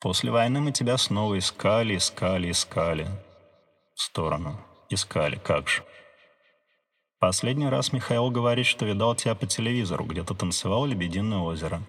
После 0.00 0.30
войны 0.30 0.60
мы 0.60 0.70
тебя 0.70 0.96
снова 0.96 1.36
искали, 1.36 1.96
искали, 1.96 2.52
искали. 2.52 3.08
В 3.96 4.00
сторону. 4.00 4.56
Искали, 4.88 5.34
как 5.34 5.68
же. 5.68 5.82
Последний 7.18 7.68
раз 7.68 7.92
Михаил 7.92 8.30
говорит, 8.30 8.66
что 8.66 8.86
видал 8.86 9.16
тебя 9.16 9.34
по 9.34 9.46
телевизору, 9.46 10.04
где 10.04 10.22
то 10.22 10.32
танцевал 10.32 10.86
«Лебединое 10.86 11.38
озеро». 11.38 11.82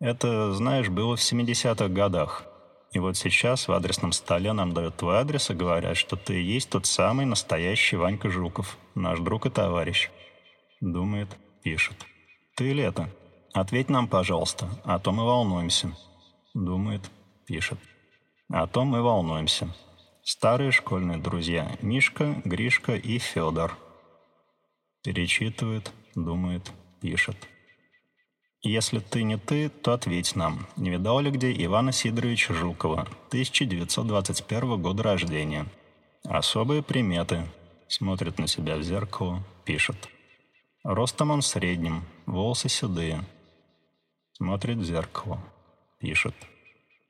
Это, 0.00 0.52
знаешь, 0.52 0.88
было 0.88 1.14
в 1.14 1.20
70-х 1.20 1.86
годах. 1.86 2.42
И 2.90 2.98
вот 2.98 3.16
сейчас 3.16 3.68
в 3.68 3.72
адресном 3.72 4.10
столе 4.10 4.52
нам 4.52 4.72
дают 4.72 4.96
твой 4.96 5.18
адрес 5.18 5.48
и 5.50 5.54
говорят, 5.54 5.96
что 5.96 6.16
ты 6.16 6.42
и 6.42 6.44
есть 6.44 6.70
тот 6.70 6.86
самый 6.86 7.24
настоящий 7.24 7.94
Ванька 7.94 8.30
Жуков, 8.30 8.76
наш 8.96 9.20
друг 9.20 9.46
и 9.46 9.50
товарищ. 9.50 10.10
Думает, 10.80 11.28
пишет. 11.62 12.04
Ты 12.56 12.72
ли 12.72 12.82
это? 12.82 13.10
Ответь 13.52 13.90
нам, 13.90 14.08
пожалуйста, 14.08 14.68
а 14.84 14.98
то 14.98 15.12
мы 15.12 15.24
волнуемся. 15.24 15.94
Думает, 16.54 17.02
пишет. 17.46 17.78
А 18.50 18.66
то 18.66 18.84
мы 18.86 19.02
волнуемся. 19.02 19.74
Старые 20.22 20.70
школьные 20.70 21.18
друзья 21.18 21.76
Мишка, 21.82 22.40
Гришка 22.46 22.94
и 22.94 23.18
Федор. 23.18 23.76
Перечитывает, 25.02 25.92
думает, 26.14 26.72
пишет. 27.02 27.36
Если 28.62 29.00
ты 29.00 29.22
не 29.22 29.36
ты, 29.36 29.68
то 29.68 29.92
ответь 29.92 30.34
нам. 30.34 30.66
Не 30.76 30.88
видал 30.88 31.20
ли 31.20 31.30
где 31.30 31.52
Ивана 31.62 31.92
Сидоровича 31.92 32.54
Жукова, 32.54 33.02
1921 33.28 34.80
года 34.80 35.02
рождения? 35.02 35.66
Особые 36.24 36.82
приметы. 36.82 37.46
Смотрит 37.86 38.38
на 38.38 38.46
себя 38.46 38.76
в 38.76 38.82
зеркало, 38.82 39.44
пишет. 39.64 40.08
Ростом 40.88 41.32
он 41.32 41.42
средним, 41.42 42.04
волосы 42.26 42.68
седые. 42.68 43.24
Смотрит 44.34 44.78
в 44.78 44.84
зеркало, 44.84 45.40
пишет. 45.98 46.36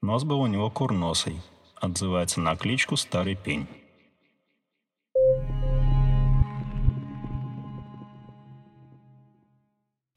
Нос 0.01 0.25
был 0.25 0.41
у 0.41 0.47
него 0.47 0.71
курносый. 0.71 1.43
Отзывается 1.75 2.41
на 2.41 2.57
кличку 2.57 2.97
Старый 2.97 3.37
Пень. 3.37 3.69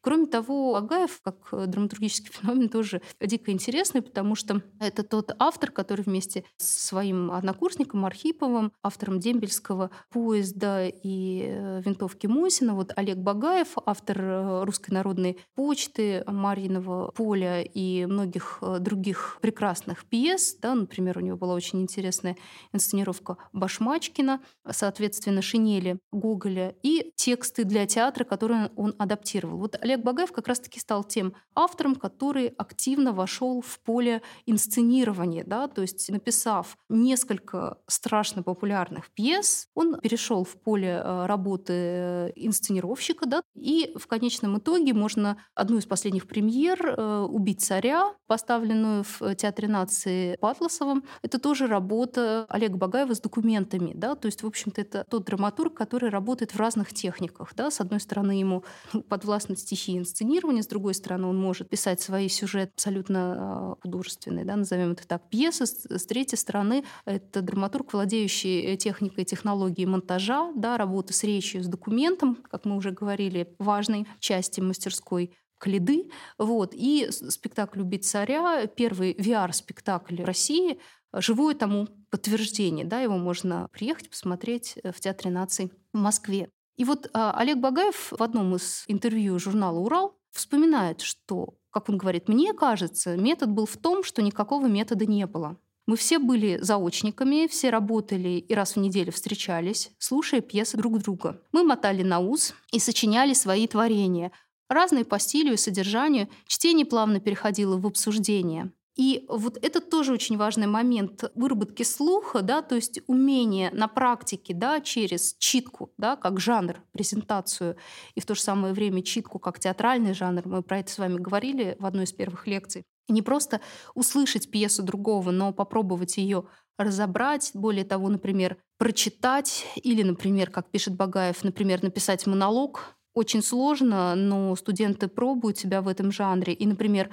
Кроме 0.01 0.27
того, 0.27 0.75
Агаев, 0.75 1.19
как 1.21 1.35
э, 1.51 1.65
драматургический 1.65 2.31
феномен, 2.33 2.69
тоже 2.69 3.01
дико 3.19 3.51
интересный, 3.51 4.01
потому 4.01 4.35
что 4.35 4.61
это 4.79 5.03
тот 5.03 5.35
автор, 5.39 5.71
который 5.71 6.01
вместе 6.01 6.45
с 6.57 6.87
своим 6.87 7.31
однокурсником 7.31 8.05
Архиповым, 8.05 8.71
автором 8.81 9.19
дембельского 9.19 9.91
поезда 10.09 10.87
и 10.87 11.43
э, 11.47 11.81
винтовки 11.83 12.27
Мосина, 12.27 12.75
вот 12.75 12.93
Олег 12.95 13.17
Багаев, 13.17 13.75
автор 13.85 14.21
э, 14.21 14.63
русской 14.63 14.91
народной 14.91 15.37
почты, 15.55 16.23
Марьиного 16.27 17.11
поля 17.11 17.61
и 17.61 18.05
многих 18.05 18.63
других 18.79 19.39
прекрасных 19.41 20.05
пьес. 20.05 20.55
Да, 20.61 20.75
например, 20.75 21.17
у 21.17 21.21
него 21.21 21.37
была 21.37 21.53
очень 21.53 21.81
интересная 21.81 22.37
инсценировка 22.71 23.37
Башмачкина, 23.53 24.41
соответственно, 24.69 25.41
шинели 25.41 25.99
Гоголя 26.11 26.75
и 26.83 27.11
тексты 27.15 27.63
для 27.63 27.85
театра, 27.85 28.23
которые 28.23 28.71
он 28.75 28.95
адаптировал. 28.97 29.57
Вот 29.57 29.77
Олег 29.89 30.03
Багаев 30.03 30.31
как 30.31 30.47
раз-таки 30.47 30.79
стал 30.79 31.03
тем 31.03 31.33
автором, 31.55 31.95
который 31.95 32.47
активно 32.57 33.11
вошел 33.11 33.61
в 33.61 33.79
поле 33.79 34.21
инсценирования, 34.45 35.43
да, 35.43 35.67
то 35.67 35.81
есть 35.81 36.09
написав 36.11 36.77
несколько 36.89 37.79
страшно 37.87 38.43
популярных 38.43 39.09
пьес, 39.09 39.67
он 39.73 39.99
перешел 39.99 40.43
в 40.43 40.61
поле 40.61 41.01
э, 41.03 41.25
работы 41.25 41.73
э, 41.73 42.31
инсценировщика, 42.35 43.25
да, 43.25 43.41
и 43.55 43.91
в 43.97 44.05
конечном 44.05 44.59
итоге 44.59 44.93
можно 44.93 45.37
одну 45.55 45.79
из 45.79 45.87
последних 45.87 46.27
премьер 46.27 46.85
э, 46.85 47.21
«Убить 47.27 47.61
царя», 47.61 48.13
поставленную 48.27 49.03
в 49.03 49.35
Театре 49.35 49.67
нации 49.67 50.37
Патласовым, 50.37 51.03
это 51.23 51.39
тоже 51.39 51.65
работа 51.65 52.45
Олега 52.47 52.77
Багаева 52.77 53.15
с 53.15 53.21
документами, 53.21 53.93
да, 53.95 54.13
то 54.13 54.27
есть, 54.27 54.43
в 54.43 54.47
общем-то, 54.47 54.81
это 54.81 55.03
тот 55.09 55.25
драматург, 55.25 55.73
который 55.73 56.09
работает 56.09 56.51
в 56.51 56.59
разных 56.59 56.93
техниках, 56.93 57.55
да, 57.55 57.71
с 57.71 57.81
одной 57.81 57.99
стороны, 57.99 58.33
ему 58.33 58.63
подвластны 59.09 59.55
стихи 59.55 59.78
стихи 59.79 59.97
инсценирования, 59.97 60.61
с 60.61 60.67
другой 60.67 60.93
стороны, 60.93 61.27
он 61.27 61.37
может 61.37 61.69
писать 61.69 62.01
свои 62.01 62.27
сюжеты 62.27 62.71
абсолютно 62.75 63.35
а, 63.37 63.75
художественные, 63.81 64.45
да, 64.45 64.55
назовем 64.55 64.91
это 64.91 65.07
так, 65.07 65.29
пьесы. 65.29 65.65
С 65.65 66.05
третьей 66.05 66.37
стороны, 66.37 66.83
это 67.05 67.41
драматург, 67.41 67.93
владеющий 67.93 68.75
техникой 68.77 69.23
технологией 69.23 69.87
монтажа, 69.87 70.51
да, 70.55 70.77
работы 70.77 71.13
с 71.13 71.23
речью, 71.23 71.63
с 71.63 71.67
документом, 71.67 72.37
как 72.49 72.65
мы 72.65 72.75
уже 72.75 72.91
говорили, 72.91 73.55
важной 73.59 74.07
части 74.19 74.59
мастерской 74.59 75.33
Калиды. 75.57 76.09
Вот. 76.37 76.73
И 76.73 77.09
спектакль 77.11 77.81
«Убить 77.81 78.05
царя»— 78.05 78.65
первый 78.75 79.13
VR-спектакль 79.13 80.23
России, 80.23 80.79
живое 81.13 81.53
тому 81.53 81.87
подтверждение. 82.09 82.85
Да, 82.85 83.01
его 83.01 83.17
можно 83.17 83.67
приехать 83.71 84.09
посмотреть 84.09 84.79
э, 84.81 84.91
в 84.91 84.99
Театре 84.99 85.31
наций 85.31 85.71
в 85.93 85.97
Москве. 85.97 86.49
И 86.79 86.85
вот 86.85 87.09
а, 87.13 87.31
Олег 87.31 87.57
Багаев 87.57 88.13
в 88.17 88.23
одном 88.23 88.55
из 88.55 88.85
интервью 88.87 89.37
журнала 89.37 89.77
«Урал» 89.79 90.17
вспоминает, 90.31 91.01
что, 91.01 91.57
как 91.71 91.89
он 91.89 91.97
говорит, 91.97 92.29
мне 92.29 92.53
кажется, 92.53 93.17
метод 93.17 93.49
был 93.49 93.65
в 93.65 93.75
том, 93.75 94.01
что 94.01 94.21
никакого 94.21 94.67
метода 94.67 95.05
не 95.05 95.27
было. 95.27 95.57
Мы 95.87 95.97
все 95.97 96.19
были 96.19 96.57
заочниками, 96.61 97.47
все 97.47 97.69
работали 97.69 98.29
и 98.39 98.53
раз 98.53 98.77
в 98.77 98.79
неделю 98.79 99.11
встречались, 99.11 99.91
слушая 99.97 100.39
пьесы 100.39 100.77
друг 100.77 100.99
друга. 100.99 101.41
Мы 101.51 101.63
мотали 101.63 102.01
на 102.01 102.19
ус 102.19 102.53
и 102.71 102.79
сочиняли 102.79 103.33
свои 103.33 103.67
творения. 103.67 104.31
Разные 104.69 105.03
по 105.03 105.19
стилю 105.19 105.55
и 105.55 105.57
содержанию, 105.57 106.29
чтение 106.47 106.85
плавно 106.85 107.19
переходило 107.19 107.75
в 107.75 107.85
обсуждение. 107.87 108.71
И 108.99 109.23
вот 109.29 109.57
это 109.61 109.79
тоже 109.79 110.11
очень 110.11 110.35
важный 110.35 110.67
момент 110.67 111.31
выработки 111.33 111.83
слуха, 111.83 112.41
да, 112.41 112.61
то 112.61 112.75
есть 112.75 112.99
умение 113.07 113.71
на 113.71 113.87
практике, 113.87 114.53
да, 114.53 114.81
через 114.81 115.37
читку, 115.39 115.93
да, 115.97 116.17
как 116.17 116.41
жанр, 116.41 116.81
презентацию, 116.91 117.77
и 118.15 118.19
в 118.19 118.25
то 118.25 118.35
же 118.35 118.41
самое 118.41 118.73
время 118.73 119.01
читку 119.01 119.39
как 119.39 119.57
театральный 119.57 120.13
жанр. 120.13 120.45
Мы 120.45 120.63
про 120.63 120.79
это 120.79 120.91
с 120.91 120.97
вами 120.97 121.15
говорили 121.15 121.77
в 121.79 121.85
одной 121.85 122.03
из 122.03 122.11
первых 122.11 122.45
лекций. 122.45 122.83
Не 123.07 123.21
просто 123.21 123.61
услышать 123.95 124.51
пьесу 124.51 124.83
другого, 124.83 125.31
но 125.31 125.53
попробовать 125.53 126.17
ее 126.17 126.43
разобрать, 126.77 127.51
более 127.53 127.85
того, 127.85 128.09
например, 128.09 128.57
прочитать 128.77 129.65
или, 129.77 130.03
например, 130.03 130.51
как 130.51 130.71
пишет 130.71 130.97
Багаев, 130.97 131.41
например, 131.45 131.83
написать 131.83 132.27
монолог, 132.27 132.97
очень 133.13 133.41
сложно, 133.41 134.13
но 134.15 134.55
студенты 134.55 135.07
пробуют 135.07 135.57
себя 135.57 135.81
в 135.81 135.87
этом 135.87 136.11
жанре. 136.11 136.53
И, 136.53 136.65
например, 136.65 137.09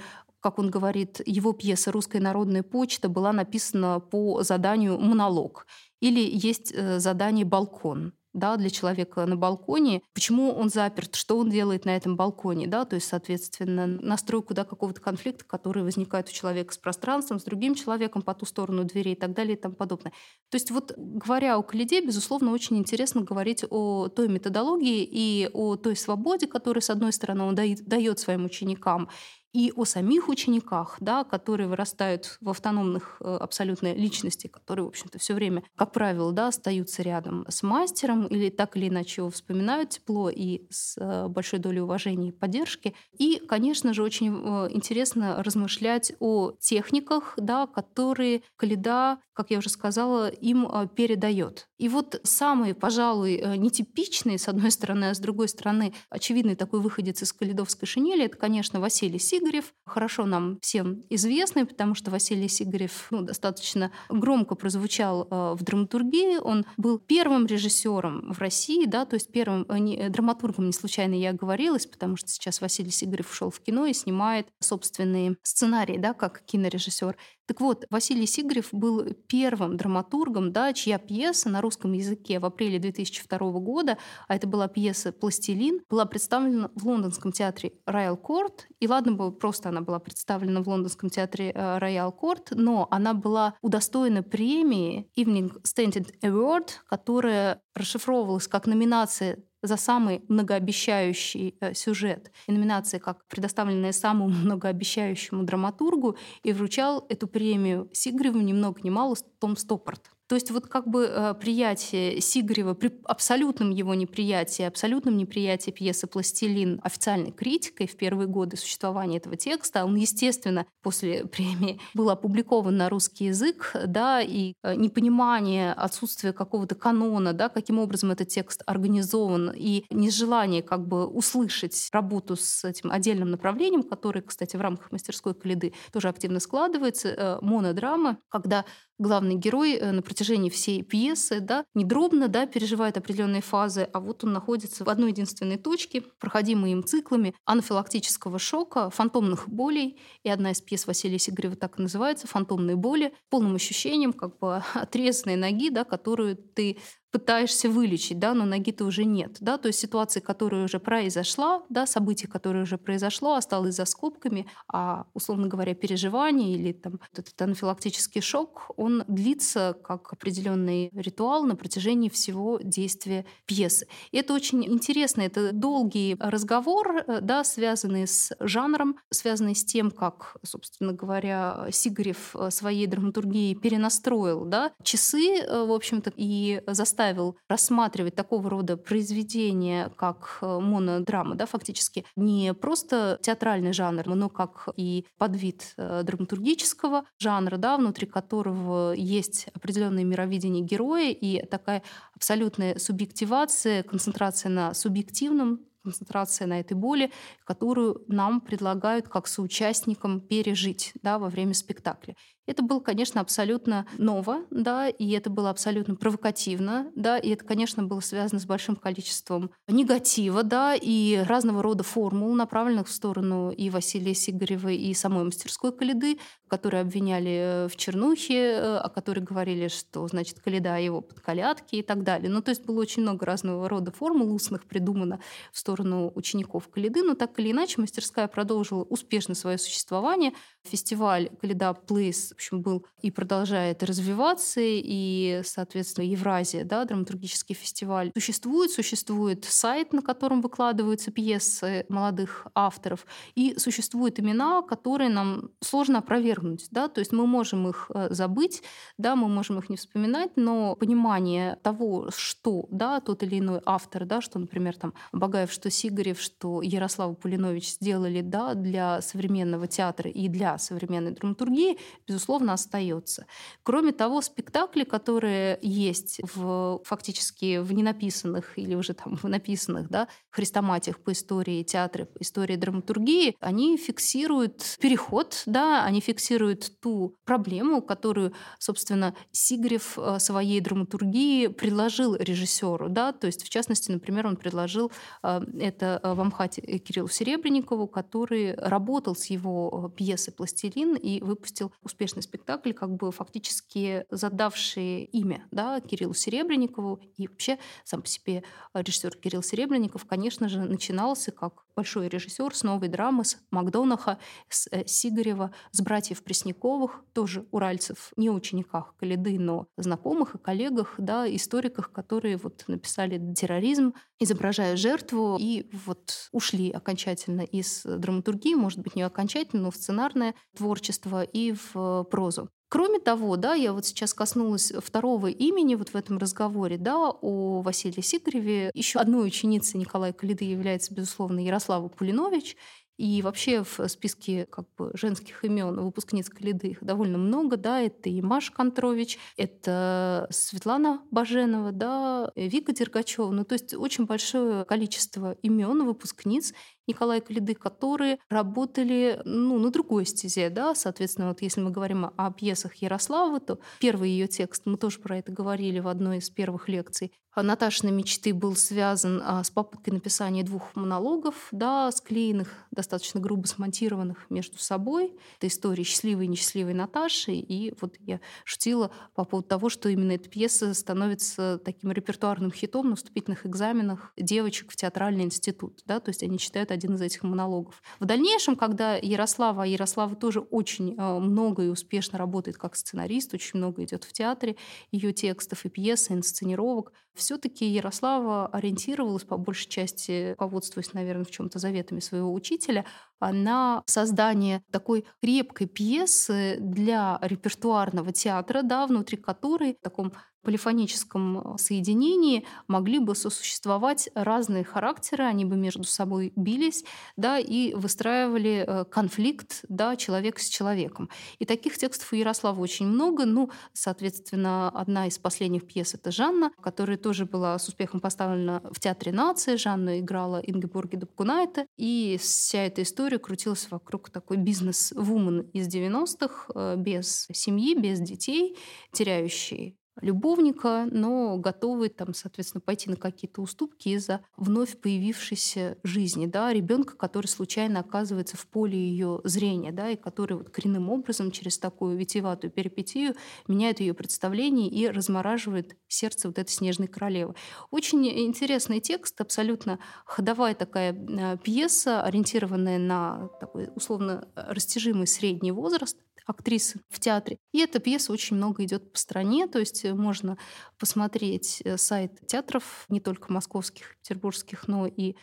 как 0.47 0.61
он 0.61 0.71
говорит, 0.71 1.21
его 1.27 1.53
пьеса 1.53 1.91
«Русская 1.91 2.21
народная 2.21 2.63
почта» 2.63 3.09
была 3.09 3.33
написана 3.33 3.99
по 3.99 4.45
заданию 4.45 4.97
«Монолог». 4.97 5.67
Или 5.99 6.21
есть 6.21 6.73
э, 6.73 7.01
задание 7.01 7.45
«Балкон» 7.45 8.13
да, 8.33 8.57
для 8.57 8.71
человека 8.71 9.27
на 9.27 9.35
балконе, 9.35 10.03
почему 10.15 10.53
он 10.53 10.69
заперт, 10.69 11.17
что 11.17 11.39
он 11.39 11.51
делает 11.51 11.85
на 11.85 11.97
этом 11.97 12.17
балконе, 12.17 12.69
да, 12.69 12.85
то 12.85 12.95
есть, 12.95 13.09
соответственно, 13.09 13.87
настройку 13.87 14.55
да, 14.55 14.65
какого-то 14.65 15.01
конфликта, 15.01 15.45
который 15.45 15.83
возникает 15.83 16.29
у 16.29 16.33
человека 16.33 16.73
с 16.73 16.79
пространством, 16.79 17.41
с 17.41 17.45
другим 17.45 17.75
человеком 17.75 18.23
по 18.23 18.35
ту 18.35 18.47
сторону 18.47 18.85
двери 18.85 19.13
и 19.13 19.15
так 19.17 19.33
далее 19.33 19.57
и 19.57 19.61
тому 19.61 19.75
подобное. 19.75 20.13
То 20.51 20.57
есть 20.57 20.71
вот 20.71 20.93
говоря 20.97 21.57
о 21.57 21.63
Калиде, 21.63 22.07
безусловно, 22.07 22.53
очень 22.53 22.77
интересно 22.77 23.23
говорить 23.23 23.65
о 23.69 24.09
той 24.09 24.29
методологии 24.29 25.03
и 25.03 25.51
о 25.53 25.75
той 25.77 25.97
свободе, 25.97 26.47
которую, 26.47 26.83
с 26.83 26.91
одной 26.91 27.13
стороны, 27.13 27.43
он 27.43 27.57
дает 27.57 28.21
своим 28.21 28.45
ученикам, 28.45 29.09
и 29.57 29.73
о 29.75 29.87
самих 29.87 30.29
учениках, 30.29 30.99
да, 31.01 31.25
которые 31.25 31.67
вырастают 31.67 32.37
в 32.43 32.51
автономных 32.51 33.17
э, 33.21 33.37
абсолютно 33.37 33.95
личности, 33.95 34.49
которые, 34.49 34.85
в 34.85 34.89
общем-то, 34.89 35.19
все 35.19 35.33
время, 35.33 35.63
как 35.77 35.93
правило, 35.93 36.31
да, 36.31 36.49
остаются 36.49 37.01
рядом 37.01 37.47
с 37.49 37.63
мастером 37.63 38.27
или 38.27 38.51
так 38.51 38.77
или 38.77 38.89
иначе 38.89 39.23
его 39.23 39.31
вспоминают 39.31 39.89
тепло 39.89 40.29
и 40.29 40.67
с 40.69 40.99
э, 40.99 41.29
большой 41.29 41.59
долей 41.59 41.81
уважения 41.81 42.29
и 42.29 42.33
поддержки. 42.33 42.95
И, 43.17 43.39
конечно 43.49 43.95
же, 43.95 44.03
очень 44.03 44.27
э, 44.29 44.69
интересно 44.73 45.43
размышлять 45.43 46.13
о 46.21 46.53
техниках, 46.61 47.33
да, 47.39 47.67
которые 47.67 48.43
Каледа, 48.57 49.21
как 49.33 49.51
я 49.51 49.59
уже 49.59 49.71
сказала, 49.71 50.29
им 50.29 50.69
передает. 50.95 51.67
И 51.79 51.89
вот 51.89 52.21
самый, 52.25 52.75
пожалуй, 52.75 53.43
нетипичный, 53.57 54.39
с 54.39 54.49
одной 54.49 54.71
стороны, 54.71 55.07
а 55.11 55.15
с 55.15 55.19
другой 55.19 55.49
стороны, 55.49 55.95
очевидный 56.11 56.57
такой 56.57 56.81
выходец 56.81 57.23
из 57.23 57.33
каледовской 57.33 57.89
шинели, 57.89 58.25
это, 58.25 58.37
конечно, 58.37 58.81
Василий 58.81 59.19
Сиг, 59.19 59.46
Сигарев, 59.47 59.75
хорошо 59.85 60.27
нам 60.27 60.59
всем 60.61 61.05
известный, 61.09 61.65
потому 61.65 61.95
что 61.95 62.11
Василий 62.11 62.49
Сигарев 62.49 63.07
ну, 63.11 63.23
достаточно 63.23 63.93
громко 64.09 64.57
прозвучал 64.57 65.29
э, 65.31 65.55
в 65.55 65.63
драматургии. 65.63 66.39
Он 66.39 66.67
был 66.77 66.99
первым 66.99 67.47
режиссером 67.47 68.33
в 68.33 68.39
России, 68.41 68.87
да, 68.87 69.05
то 69.05 69.15
есть 69.15 69.31
первым 69.31 69.65
э, 69.69 69.79
не, 69.79 69.97
э, 69.97 70.09
драматургом, 70.09 70.67
не 70.67 70.73
случайно 70.73 71.15
я 71.15 71.31
оговорилась, 71.31 71.87
потому 71.87 72.17
что 72.17 72.29
сейчас 72.29 72.61
Василий 72.61 72.91
Сигарев 72.91 73.31
ушел 73.31 73.51
в 73.51 73.61
кино 73.61 73.87
и 73.87 73.93
снимает 73.93 74.49
собственные 74.61 75.37
сценарии, 75.43 75.99
да, 75.99 76.13
как 76.13 76.45
кинорежиссер. 76.45 77.17
Так 77.47 77.61
вот, 77.61 77.85
Василий 77.91 78.27
Сигарев 78.27 78.69
был 78.73 79.05
первым 79.29 79.77
драматургом, 79.77 80.53
да, 80.53 80.73
чья 80.73 80.99
пьеса 80.99 81.49
на 81.49 81.61
русском 81.61 81.93
языке 81.93 82.41
в 82.41 82.45
апреле 82.45 82.79
2002 82.79 83.39
года, 83.61 83.99
а 84.27 84.35
это 84.35 84.49
была 84.49 84.67
пьеса 84.67 85.13
«Пластилин», 85.13 85.81
была 85.89 86.07
представлена 86.07 86.71
в 86.75 86.87
лондонском 86.87 87.31
театре 87.31 87.73
«Роял 87.87 88.17
Корт». 88.17 88.67
И 88.81 88.89
ладно 88.89 89.13
бы, 89.13 89.31
просто 89.31 89.69
она 89.69 89.81
была 89.81 90.01
представлена 90.01 90.63
в 90.63 90.69
лондонском 90.69 91.09
театре 91.09 91.53
э, 91.55 91.79
«Роял 91.79 92.11
Корт», 92.11 92.49
но 92.51 92.89
она 92.91 93.15
была 93.15 93.55
удостоена 93.63 94.25
премии 94.25 95.09
Evening 95.17 95.63
Standard 95.63 96.13
Award, 96.23 96.71
которая 96.87 97.63
расшифровывалась 97.75 98.49
как 98.49 98.67
номинация 98.67 99.39
за 99.67 99.77
самый 99.77 100.25
многообещающий 100.29 101.57
э, 101.61 101.75
сюжет 101.75 102.33
и 102.47 102.53
номинации 102.53 102.99
как 102.99 103.27
предоставленная 103.27 103.93
самому 103.93 104.29
многообещающему 104.45 105.43
драматургу 105.43 106.17
и 106.43 106.53
вручал 106.53 107.07
эту 107.09 107.27
премию 107.27 107.89
Сигреву 107.93 108.41
ни 108.41 108.53
много 108.53 108.81
ни 108.83 108.91
мало 108.91 109.17
Том 109.39 109.57
Стоппорт. 109.57 110.16
То 110.29 110.35
есть 110.35 110.51
вот 110.51 110.67
как 110.67 110.89
бы 110.89 111.05
э, 111.05 111.35
приятие 111.35 112.21
Сигарева 112.21 112.75
при 112.75 112.93
абсолютном 113.05 113.71
его 113.71 113.95
неприятии, 113.95 114.65
абсолютном 114.65 115.17
неприятии 115.17 115.71
пьесы 115.71 116.09
«Пластилин» 116.09 116.81
официальной 116.83 117.31
критикой 117.31 117.87
в 117.87 117.97
первые 117.97 118.27
годы 118.27 118.57
существования 118.57 119.19
этого 119.19 119.37
текста, 119.37 119.85
он, 119.85 119.95
естественно, 119.95 120.67
после 120.83 121.27
премии 121.27 121.81
был 121.95 122.11
опубликован 122.11 122.77
на 122.77 122.89
русский 122.89 123.27
язык, 123.27 123.73
да, 123.87 124.21
и 124.21 124.55
э, 124.65 124.75
непонимание, 124.75 125.73
отсутствие 125.73 126.33
какого-то 126.33 126.75
канона, 126.75 127.33
да, 127.33 127.49
каким 127.49 127.79
образом 127.79 128.11
этот 128.11 128.29
текст 128.29 128.63
организован, 128.67 129.53
и 129.55 129.85
нежелание 129.91 130.63
как 130.63 130.89
бы 130.89 131.07
услышать 131.07 131.89
работу 131.93 132.35
с 132.37 132.65
этим 132.65 132.91
отдельным 132.91 133.31
направлением, 133.31 133.85
который, 133.85 134.23
кстати, 134.23 134.57
в 134.57 134.61
рамках 134.61 134.91
мастерской 134.91 135.35
Калиды 135.35 135.73
тоже 135.93 136.09
активно 136.09 136.41
складывается, 136.41 137.09
э, 137.09 137.39
монодрама, 137.43 138.19
когда 138.29 138.65
главный 138.99 139.35
герой 139.35 139.75
э, 139.75 139.93
на 139.93 140.03
протяжении 140.03 140.51
всей 140.51 140.83
пьесы, 140.83 141.41
да, 141.41 141.65
не 141.75 141.85
дробно, 141.85 142.29
да, 142.29 142.47
переживает 142.47 142.97
определенные 142.97 143.43
фазы, 143.43 143.89
а 143.93 144.01
вот 144.01 144.25
он 144.25 144.33
находится 144.33 144.85
в 144.85 144.89
одной 144.89 145.11
единственной 145.11 145.59
точке, 145.59 146.03
проходимой 146.19 146.73
им 146.73 146.85
циклами 146.85 147.35
анафилактического 147.45 148.39
шока, 148.39 148.91
фантомных 148.91 149.49
болей, 149.49 150.01
и 150.23 150.29
одна 150.29 150.53
из 150.53 150.61
пьес 150.61 150.87
Василия 150.87 151.19
Сигарева 151.19 151.57
так 151.57 151.79
и 151.79 151.83
называется 151.83 152.27
«Фантомные 152.27 152.77
боли», 152.77 153.15
полным 153.29 153.55
ощущением 153.55 154.13
как 154.13 154.39
бы 154.39 154.63
отрезанной 154.75 155.37
ноги, 155.37 155.71
да, 155.71 155.85
которую 155.85 156.37
ты 156.37 156.79
пытаешься 157.11 157.69
вылечить, 157.69 158.19
да, 158.19 158.35
но 158.35 158.45
ноги-то 158.45 158.85
уже 158.85 159.05
нет, 159.05 159.37
да, 159.41 159.59
то 159.59 159.69
есть 159.69 159.79
ситуация, 159.79 160.21
которая 160.21 160.65
уже 160.65 160.79
произошла, 160.79 161.63
да, 161.69 161.87
событие, 161.87 162.29
которое 162.29 162.63
уже 162.63 162.77
произошло, 162.77 163.35
осталось 163.35 163.77
за 163.77 163.85
скобками, 163.85 164.47
а, 164.69 165.07
условно 165.15 165.49
говоря, 165.49 165.75
переживание 165.75 166.55
или 166.55 166.73
там 166.73 167.01
этот 167.13 167.41
анафилактический 167.41 168.21
шок, 168.21 168.71
он 168.77 169.05
длится 169.09 169.77
как 169.83 170.13
определенный 170.13 170.91
ритуал 170.93 171.45
на 171.45 171.57
протяжении 171.57 172.09
всего 172.09 172.59
действия 172.63 173.25
пьесы. 173.47 173.87
И 174.11 174.19
это 174.19 174.35
очень 174.35 174.65
интересно, 174.65 175.23
это 175.23 175.53
долгий 175.53 176.17
разговор, 176.21 177.05
э, 177.07 177.21
да, 177.21 177.45
связанный 177.45 178.07
с 178.07 178.35
жанром, 178.41 178.99
связанный 179.11 179.55
с 179.55 179.65
тем, 179.65 179.91
как, 179.91 180.37
собственно 180.43 180.93
говоря, 180.93 181.69
Сигарев 181.71 182.35
э, 182.35 182.51
своей 182.51 182.87
драматургией 182.87 183.55
перенастроил, 183.55 184.45
да, 184.45 184.73
часы, 184.83 185.39
э, 185.39 185.65
в 185.65 185.73
общем-то, 185.73 186.13
и 186.17 186.63
заставил 186.67 186.96
заставил 186.97 187.37
рассматривать 187.49 188.15
такого 188.15 188.49
рода 188.49 188.79
произведения, 188.79 189.91
как 189.97 190.39
э, 190.41 190.59
монодрама, 190.59 191.35
да, 191.35 191.45
фактически 191.45 192.07
не 192.17 192.55
просто 192.55 193.19
театральный 193.21 193.75
жанр, 193.75 194.07
но 194.07 194.31
как 194.31 194.69
и 194.77 195.05
подвид 195.19 195.75
э, 195.77 196.03
драматургического 196.05 197.05
жанра, 197.19 197.59
да, 197.59 197.77
внутри 197.77 198.07
которого 198.07 198.93
есть 198.93 199.49
определенное 199.53 200.05
мировидение 200.05 200.65
героя 200.65 201.11
и 201.11 201.45
такая 201.45 201.83
абсолютная 202.15 202.79
субъективация, 202.79 203.83
концентрация 203.83 204.51
на 204.51 204.73
субъективном 204.73 205.61
концентрация 205.85 206.49
на 206.49 206.59
этой 206.59 206.75
боли, 206.75 207.13
которую 207.45 208.03
нам 208.09 208.41
предлагают 208.41 209.09
как 209.09 209.29
соучастникам 209.29 210.21
пережить 210.21 210.93
да, 211.03 211.19
во 211.19 211.29
время 211.29 211.55
спектакля. 211.55 212.17
Это 212.47 212.63
было, 212.63 212.81
конечно, 212.81 213.21
абсолютно 213.21 213.87
ново, 213.99 214.45
да, 214.51 214.89
и 214.89 215.11
это 215.11 215.31
было 215.31 215.51
абсолютно 215.51 215.97
провокативно, 215.97 216.91
да, 216.95 217.19
и 217.19 217.31
это, 217.31 217.45
конечно, 217.45 217.83
было 217.83 218.01
связано 218.01 218.41
с 218.41 218.47
большим 218.47 218.77
количеством 218.77 219.51
негатива, 219.69 220.43
да, 220.43 220.75
и 220.75 221.23
разного 221.27 221.63
рода 221.63 221.83
формул, 221.83 222.35
направленных 222.35 222.87
в 222.87 222.93
сторону 222.93 223.51
и 223.51 223.69
Василия 223.71 224.15
Сигарева, 224.15 224.69
и 224.69 224.95
самой 224.95 225.25
мастерской 225.25 225.73
Калиды, 225.73 226.19
которые 226.49 226.83
обвиняли 226.83 227.69
в 227.69 227.77
чернухе, 227.77 228.35
э, 228.35 228.77
о 228.79 228.89
которой 228.89 229.21
говорили, 229.21 229.69
что, 229.69 230.07
значит, 230.07 230.41
Калида 230.41 230.79
его 230.79 231.01
подколядки 231.01 231.77
и 231.77 231.83
так 231.83 232.05
далее. 232.05 232.31
Ну, 232.31 232.43
то 232.43 232.51
есть 232.51 232.65
было 232.65 232.81
очень 232.81 233.03
много 233.03 233.27
разного 233.27 233.69
рода 233.69 233.91
формул 233.91 234.33
устных 234.33 234.65
придумано 234.65 235.21
в 235.53 235.59
сторону 235.59 236.13
учеников 236.15 236.69
Калиды, 236.69 237.03
но 237.03 237.15
так 237.15 237.39
или 237.41 237.51
иначе 237.51 237.81
мастерская 237.81 238.29
продолжила 238.29 238.85
успешно 238.85 239.35
свое 239.35 239.59
существование. 239.59 240.33
Фестиваль 240.63 241.31
Калида 241.41 241.75
Плейс 241.75 242.33
общем, 242.37 242.63
был 242.63 242.87
и 243.03 243.11
продолжает 243.11 243.83
развиваться, 243.83 244.61
и, 244.63 245.41
соответственно, 245.45 246.05
Евразия, 246.05 246.65
да, 246.65 246.85
драматургический 246.85 247.55
фестиваль 247.55 248.13
существует, 248.15 248.71
существует 248.71 249.45
сайт, 249.45 249.93
на 249.93 250.03
котором 250.03 250.41
выкладываются 250.41 251.11
пьесы 251.11 251.87
молодых 251.89 252.47
авторов, 252.55 253.07
и 253.35 253.59
существуют 253.59 254.21
имена, 254.21 254.63
которые 254.63 255.11
нам 255.11 255.51
сложно 255.61 255.99
опровергнуть, 255.99 256.69
да, 256.71 256.89
то 256.89 257.01
есть 257.01 257.13
мы 257.13 257.27
можем 257.27 257.69
их 257.69 257.91
э, 257.95 258.09
забыть, 258.11 258.63
да, 258.99 259.17
мы 259.17 259.29
можем 259.29 259.59
их 259.59 259.69
не 259.71 259.77
вспоминать, 259.77 260.31
но 260.37 260.77
понимание 260.77 261.57
того, 261.63 262.11
что, 262.15 262.67
да, 262.71 263.01
тот 263.01 263.23
или 263.23 263.39
иной 263.39 263.61
автор, 263.65 264.05
да, 264.05 264.21
что, 264.21 264.39
например, 264.39 264.77
там 264.77 264.93
Багаев, 265.13 265.51
что 265.51 265.71
Сигарев, 265.71 266.21
что 266.21 266.61
Ярослав 266.63 267.19
Полинович 267.19 267.73
сделали, 267.75 268.21
да, 268.21 268.55
для 268.55 269.01
современного 269.01 269.67
театра 269.67 270.11
и 270.11 270.29
для 270.29 270.59
современной 270.59 271.13
драматургии, 271.13 271.79
безусловно, 272.07 272.26
безусловно, 272.27 272.55
остается. 272.55 273.27
Кроме 273.63 273.93
того, 273.93 274.21
спектакли, 274.21 274.85
которые 274.85 275.59
есть 275.63 276.21
в, 276.35 276.81
фактически 276.85 277.59
в 277.59 277.73
ненаписанных 277.73 278.59
или 278.59 278.75
уже 278.75 278.95
там 278.95 279.17
в 279.17 279.25
написанных 279.25 279.89
да, 279.89 280.09
хрестоматиях 280.31 280.99
по 280.99 281.13
истории 281.13 281.63
театра, 281.63 282.05
по 282.05 282.23
истории 282.23 282.57
драматургии, 282.57 283.37
они 283.41 283.77
фиксируют 283.77 284.77
переход, 284.81 285.43
да, 285.47 285.85
они 285.85 286.01
фиксируют 286.01 286.73
ту 286.81 287.15
проблему, 287.25 287.81
которую, 287.81 288.33
собственно, 288.59 289.15
Сигарев 289.33 289.99
э, 289.99 290.19
своей 290.19 290.61
драматургии 290.61 291.47
предложил 291.49 292.17
режиссеру. 292.17 292.89
Да, 292.89 293.13
то 293.13 293.27
есть, 293.27 293.45
в 293.45 293.49
частности, 293.49 293.93
например, 293.93 294.27
он 294.27 294.37
предложил 294.37 294.91
э, 295.23 295.41
это 295.61 296.01
э, 296.03 296.15
в 296.15 296.21
Амхате 296.21 296.61
Кириллу 296.79 297.09
Серебренникову, 297.09 297.87
который 297.87 298.55
работал 298.55 299.15
с 299.15 299.27
его 299.27 299.93
пьесой 299.97 300.33
«Пластилин» 300.33 300.97
и 300.97 301.21
выпустил 301.21 301.73
успешный 301.83 302.16
успешный 302.17 302.23
спектакль, 302.23 302.73
как 302.73 302.91
бы 302.91 303.13
фактически 303.13 304.05
задавший 304.11 305.05
имя 305.05 305.47
да, 305.51 305.81
Кириллу 305.81 306.15
Серебренникову. 306.15 307.01
И 307.17 307.29
вообще 307.29 307.59
сам 307.85 308.03
по 308.03 308.09
себе 308.09 308.43
режиссер 308.75 309.17
Кирилл 309.17 309.43
Серебренников, 309.43 310.05
конечно 310.07 310.49
же, 310.49 310.61
начинался 310.61 311.33
как 311.33 311.66
большой 311.77 312.09
режиссер 312.09 312.55
с 312.55 312.63
новой 312.63 312.89
драмы, 312.89 313.25
с 313.25 313.39
Макдонаха, 313.51 314.19
с 314.49 314.67
э, 314.73 314.87
Сигарева, 314.87 315.53
с 315.73 315.83
братьев 315.83 316.25
Пресняковых, 316.25 317.03
тоже 317.13 317.47
уральцев, 317.51 318.13
не 318.17 318.31
учениках 318.31 318.95
Калиды, 318.97 319.39
но 319.39 319.69
знакомых 319.77 320.35
и 320.35 320.39
коллегах, 320.39 320.95
да, 320.99 321.33
историках, 321.33 321.93
которые 321.93 322.39
вот 322.39 322.65
написали 322.67 323.35
терроризм, 323.35 323.93
изображая 324.19 324.77
жертву, 324.77 325.37
и 325.39 325.71
вот 325.85 326.29
ушли 326.33 326.71
окончательно 326.71 327.43
из 327.43 327.83
драматургии, 327.85 328.55
может 328.55 328.81
быть, 328.81 328.97
не 328.97 329.03
окончательно, 329.03 329.65
но 329.65 329.71
в 329.71 329.77
сценарное 329.77 330.35
творчество 330.57 331.23
и 331.23 331.53
в 331.53 332.05
прозу. 332.05 332.51
Кроме 332.77 332.99
того, 332.99 333.37
да, 333.39 333.55
я 333.55 333.73
вот 333.73 333.87
сейчас 333.87 334.13
коснулась 334.13 334.71
второго 334.71 335.29
имени 335.29 335.77
вот 335.77 335.89
в 335.89 335.95
этом 335.95 336.19
разговоре, 336.19 336.77
да, 336.77 337.09
о 337.09 337.63
Василии 337.63 338.03
Сигареве. 338.03 338.71
Еще 338.75 338.99
одной 338.99 339.29
ученицей 339.29 339.81
Николая 339.81 340.13
Калиды 340.13 340.45
является, 340.45 340.93
безусловно, 340.93 341.41
Ярослава 341.41 341.89
Пулинович. 341.89 342.55
И 342.99 343.23
вообще 343.23 343.63
в 343.63 343.89
списке 343.89 344.45
как 344.45 344.67
бы, 344.77 344.91
женских 344.93 345.43
имен 345.43 345.81
выпускниц 345.81 346.29
Калиды 346.29 346.69
их 346.69 346.85
довольно 346.85 347.17
много. 347.17 347.57
Да, 347.57 347.81
это 347.81 348.11
и 348.11 348.21
Маша 348.21 348.53
Контрович, 348.53 349.19
это 349.39 350.27
Светлана 350.31 351.03
Баженова, 351.11 351.73
да, 351.73 352.31
Вика 352.37 352.73
Дергачева. 352.73 353.31
Ну, 353.31 353.45
то 353.47 353.55
есть 353.55 353.73
очень 353.73 354.05
большое 354.05 354.67
количество 354.67 355.33
имен 355.41 355.83
выпускниц. 355.85 356.53
Николая 356.87 357.21
Калиды, 357.21 357.55
которые 357.55 358.19
работали 358.29 359.21
ну, 359.25 359.59
на 359.59 359.71
другой 359.71 360.07
стезе. 360.07 360.51
Да? 360.51 360.75
Соответственно, 360.75 361.29
вот 361.29 361.43
если 361.43 361.61
мы 361.61 361.71
говорим 361.71 362.11
о 362.17 362.33
пьесах 362.33 362.75
Ярославы, 362.77 363.41
то 363.41 363.59
первый 363.81 364.11
ее 364.11 364.29
текст, 364.29 364.63
мы 364.67 364.77
тоже 364.77 364.99
про 364.99 365.19
это 365.19 365.33
говорили 365.33 365.81
в 365.81 365.89
одной 365.89 366.19
из 366.19 366.31
первых 366.31 366.69
лекций, 366.69 367.13
а 367.37 367.43
Наташиной 367.43 367.93
мечты 367.93 368.33
был 368.33 368.57
связан 368.57 369.21
а, 369.23 369.45
с 369.45 369.51
попыткой 369.51 369.93
написания 369.93 370.43
двух 370.43 370.75
монологов, 370.75 371.49
да, 371.53 371.93
склеенных, 371.93 372.49
достаточно 372.71 373.21
грубо 373.21 373.47
смонтированных 373.47 374.31
между 374.31 374.57
собой. 374.57 375.13
Это 375.37 375.49
история 375.49 375.85
счастливой 375.85 376.25
и 376.25 376.29
несчастливой 376.29 376.73
Наташи. 376.73 377.33
И 377.33 377.75
вот 377.79 377.97
я 377.99 378.21
шутила 378.47 378.91
по 379.15 379.27
поводу 379.27 379.49
того, 379.49 379.69
что 379.69 379.91
именно 379.91 380.13
эта 380.13 380.31
пьеса 380.31 380.73
становится 380.73 381.61
таким 381.63 381.93
репертуарным 381.93 382.51
хитом 382.51 382.89
на 382.89 382.97
вступительных 382.97 383.45
экзаменах 383.45 384.15
девочек 384.17 384.73
в 384.73 384.77
театральный 384.77 385.25
институт. 385.25 385.83
Да, 385.85 386.01
то 386.01 386.09
есть 386.09 386.23
они 386.23 386.39
читают 386.39 386.71
один 386.77 386.95
из 386.95 387.01
этих 387.01 387.23
монологов. 387.23 387.83
В 388.01 388.05
дальнейшем, 388.05 388.57
когда 388.57 388.97
Ярослава, 388.97 389.65
а 389.65 389.67
Ярослава 389.67 390.15
тоже 390.15 390.41
очень 390.41 390.95
а, 390.99 391.19
много 391.19 391.65
и 391.65 391.69
успешно 391.69 392.19
работает 392.19 392.57
как 392.57 392.77
сценарист, 392.77 393.35
очень 393.35 393.59
много 393.59 393.83
идет 393.85 394.05
в 394.05 394.13
театре 394.13 394.57
ее 394.91 395.13
текстов 395.13 395.65
и 395.65 395.69
пьес, 395.69 396.11
и 396.11 396.15
инсценировок, 396.15 396.93
все-таки 397.15 397.67
Ярослава 397.67 398.47
ориентировалась 398.49 399.25
по 399.25 399.37
большей 399.39 399.69
части, 399.69 400.31
руководствуясь, 400.31 400.93
наверное, 400.93 401.25
в 401.25 401.31
чем-то 401.31 401.59
заветами 401.59 402.01
своего 402.01 402.33
учителя, 402.33 402.85
на 403.21 403.83
создание 403.87 404.63
такой 404.71 405.07
крепкой 405.23 405.67
пьесы 405.67 406.59
для 406.61 407.19
репертуарного 407.23 408.13
театра, 408.13 408.63
да, 408.63 408.87
внутри 408.87 409.17
которой 409.17 409.75
в 409.75 409.81
таком 409.81 410.13
полифоническом 410.47 411.39
э, 411.39 411.59
соединении 411.59 412.47
могли 412.69 413.01
бы 413.01 413.17
сосуществовать 413.17 414.09
разные 414.15 414.63
характеры, 414.63 415.25
они 415.25 415.45
бы 415.45 415.57
между 415.57 415.83
собой 415.83 416.33
бились, 416.37 416.85
да, 417.17 417.41
и 417.41 417.75
выстраивали 417.75 418.65
э, 418.65 418.85
конфликт, 418.85 419.65
да, 419.69 419.97
человек 419.97 420.39
с 420.39 420.49
человеком. 420.49 421.11
И 421.41 421.45
таких 421.45 421.77
текстов 421.77 422.13
у 422.13 422.17
Ярослава 422.17 422.61
очень 422.61 422.87
много. 422.87 423.27
Ну, 423.27 423.51
соответственно, 423.73 424.71
одна 424.71 425.09
из 425.09 425.19
последних 425.19 425.67
пьес— 425.67 425.95
это 425.95 426.13
«Жанна», 426.13 426.53
которая 426.63 426.97
тоже 426.97 427.27
была 427.27 427.59
с 427.59 427.67
успехом 427.67 427.99
поставлена 427.99 428.63
в 428.71 428.79
Театре 428.79 429.11
нации. 429.11 429.57
Жанну 429.57 429.99
играла 429.99 430.37
Ингеборги 430.37 430.95
Дубкунайте. 430.95 431.67
И 431.77 432.19
вся 432.21 432.63
эта 432.63 432.83
история 432.83 433.19
крутилась 433.19 433.67
вокруг 433.69 434.11
такой 434.11 434.37
бизнес-вумен 434.37 435.41
из 435.53 435.67
90-х, 435.67 436.53
э, 436.55 436.77
без 436.77 437.27
семьи, 437.33 437.75
без 437.75 437.99
детей, 437.99 438.57
теряющей 438.93 439.77
любовника, 440.01 440.87
но 440.91 441.37
готовы 441.39 441.89
там, 441.89 442.15
соответственно, 442.15 442.61
пойти 442.61 442.91
на 442.91 442.97
какие-то 442.97 443.41
уступки 443.41 443.89
из-за 443.91 444.21
вновь 444.37 444.79
появившейся 444.79 445.79
жизни, 445.83 446.27
да, 446.27 446.53
ребенка, 446.53 446.97
который 446.97 447.27
случайно 447.27 447.81
оказывается 447.81 448.37
в 448.37 448.47
поле 448.47 448.79
ее 448.79 449.21
зрения, 449.25 449.73
да, 449.73 449.91
и 449.91 449.97
который 449.97 450.37
вот 450.37 450.51
коренным 450.51 450.91
образом 450.91 451.31
через 451.31 451.59
такую 451.59 451.97
витиеватую 451.97 452.51
перипетию 452.51 453.15
меняет 453.49 453.81
ее 453.81 453.95
представление 453.95 454.69
и 454.69 454.89
размораживает 454.89 455.77
сердце 455.89 456.29
вот 456.29 456.39
этой 456.39 456.51
снежной 456.51 456.89
королевы. 456.89 457.35
Очень 457.71 458.07
интересный 458.07 458.81
текст, 458.81 459.21
абсолютно 459.21 459.79
ходовая 460.05 460.55
такая 460.55 460.93
э, 460.93 461.39
пьеса, 461.39 462.03
ориентированная 462.03 462.79
на 462.79 463.29
такой 463.41 463.71
условно 463.75 464.29
растяжимый 464.35 465.07
средний 465.07 465.53
возраст, 465.53 465.99
актрисы 466.27 466.81
в 466.89 467.01
театре. 467.01 467.39
И 467.53 467.61
эта 467.61 467.79
пьеса 467.79 468.13
очень 468.13 468.37
много 468.37 468.65
идет 468.65 468.93
по 468.93 468.99
стране, 468.99 469.47
то 469.47 469.59
есть 469.59 469.85
э, 469.85 469.95
можно 469.95 470.37
посмотреть 470.79 471.63
э, 471.65 471.79
сайт 471.79 472.27
театров, 472.27 472.85
не 472.89 473.01
только 473.01 473.33
московских, 473.33 473.97
петербургских, 474.03 474.69
но 474.69 474.87
и 474.87 475.15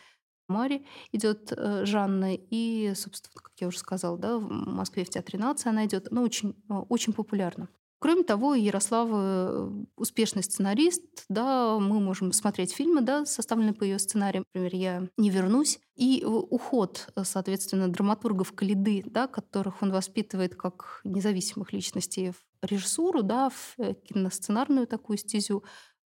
Мари 0.48 0.86
идет 1.12 1.52
э, 1.52 1.84
Жанна, 1.84 2.34
и, 2.34 2.92
собственно, 2.94 3.32
как 3.34 3.52
я 3.60 3.68
уже 3.68 3.78
сказала, 3.78 4.18
да, 4.18 4.38
в 4.38 4.48
Москве 4.48 5.04
в 5.04 5.10
Театре 5.10 5.38
нации 5.38 5.68
она 5.68 5.86
идет, 5.86 6.10
она 6.10 6.22
очень, 6.22 6.54
очень 6.88 7.12
популярна. 7.12 7.68
Кроме 7.98 8.22
того, 8.22 8.54
Ярослава 8.54 9.16
э, 9.16 9.84
успешный 9.96 10.42
сценарист, 10.42 11.02
да, 11.28 11.78
мы 11.78 12.00
можем 12.00 12.32
смотреть 12.32 12.74
фильмы, 12.74 13.00
да, 13.00 13.24
составленные 13.24 13.72
по 13.72 13.84
ее 13.84 13.98
сценариям. 13.98 14.44
Например, 14.52 14.74
«Я 14.74 15.08
не 15.16 15.30
вернусь». 15.30 15.80
И 15.96 16.24
уход, 16.24 17.08
соответственно, 17.22 17.88
драматургов 17.88 18.52
Калиды, 18.52 19.02
да, 19.06 19.26
которых 19.26 19.80
он 19.82 19.90
воспитывает 19.90 20.54
как 20.54 21.00
независимых 21.04 21.72
личностей 21.72 22.32
в 22.32 22.66
режиссуру, 22.66 23.22
да, 23.22 23.50
в 23.50 23.74
э, 23.78 23.94
киносценарную 23.94 24.86
такую 24.86 25.18
стезю, 25.18 25.64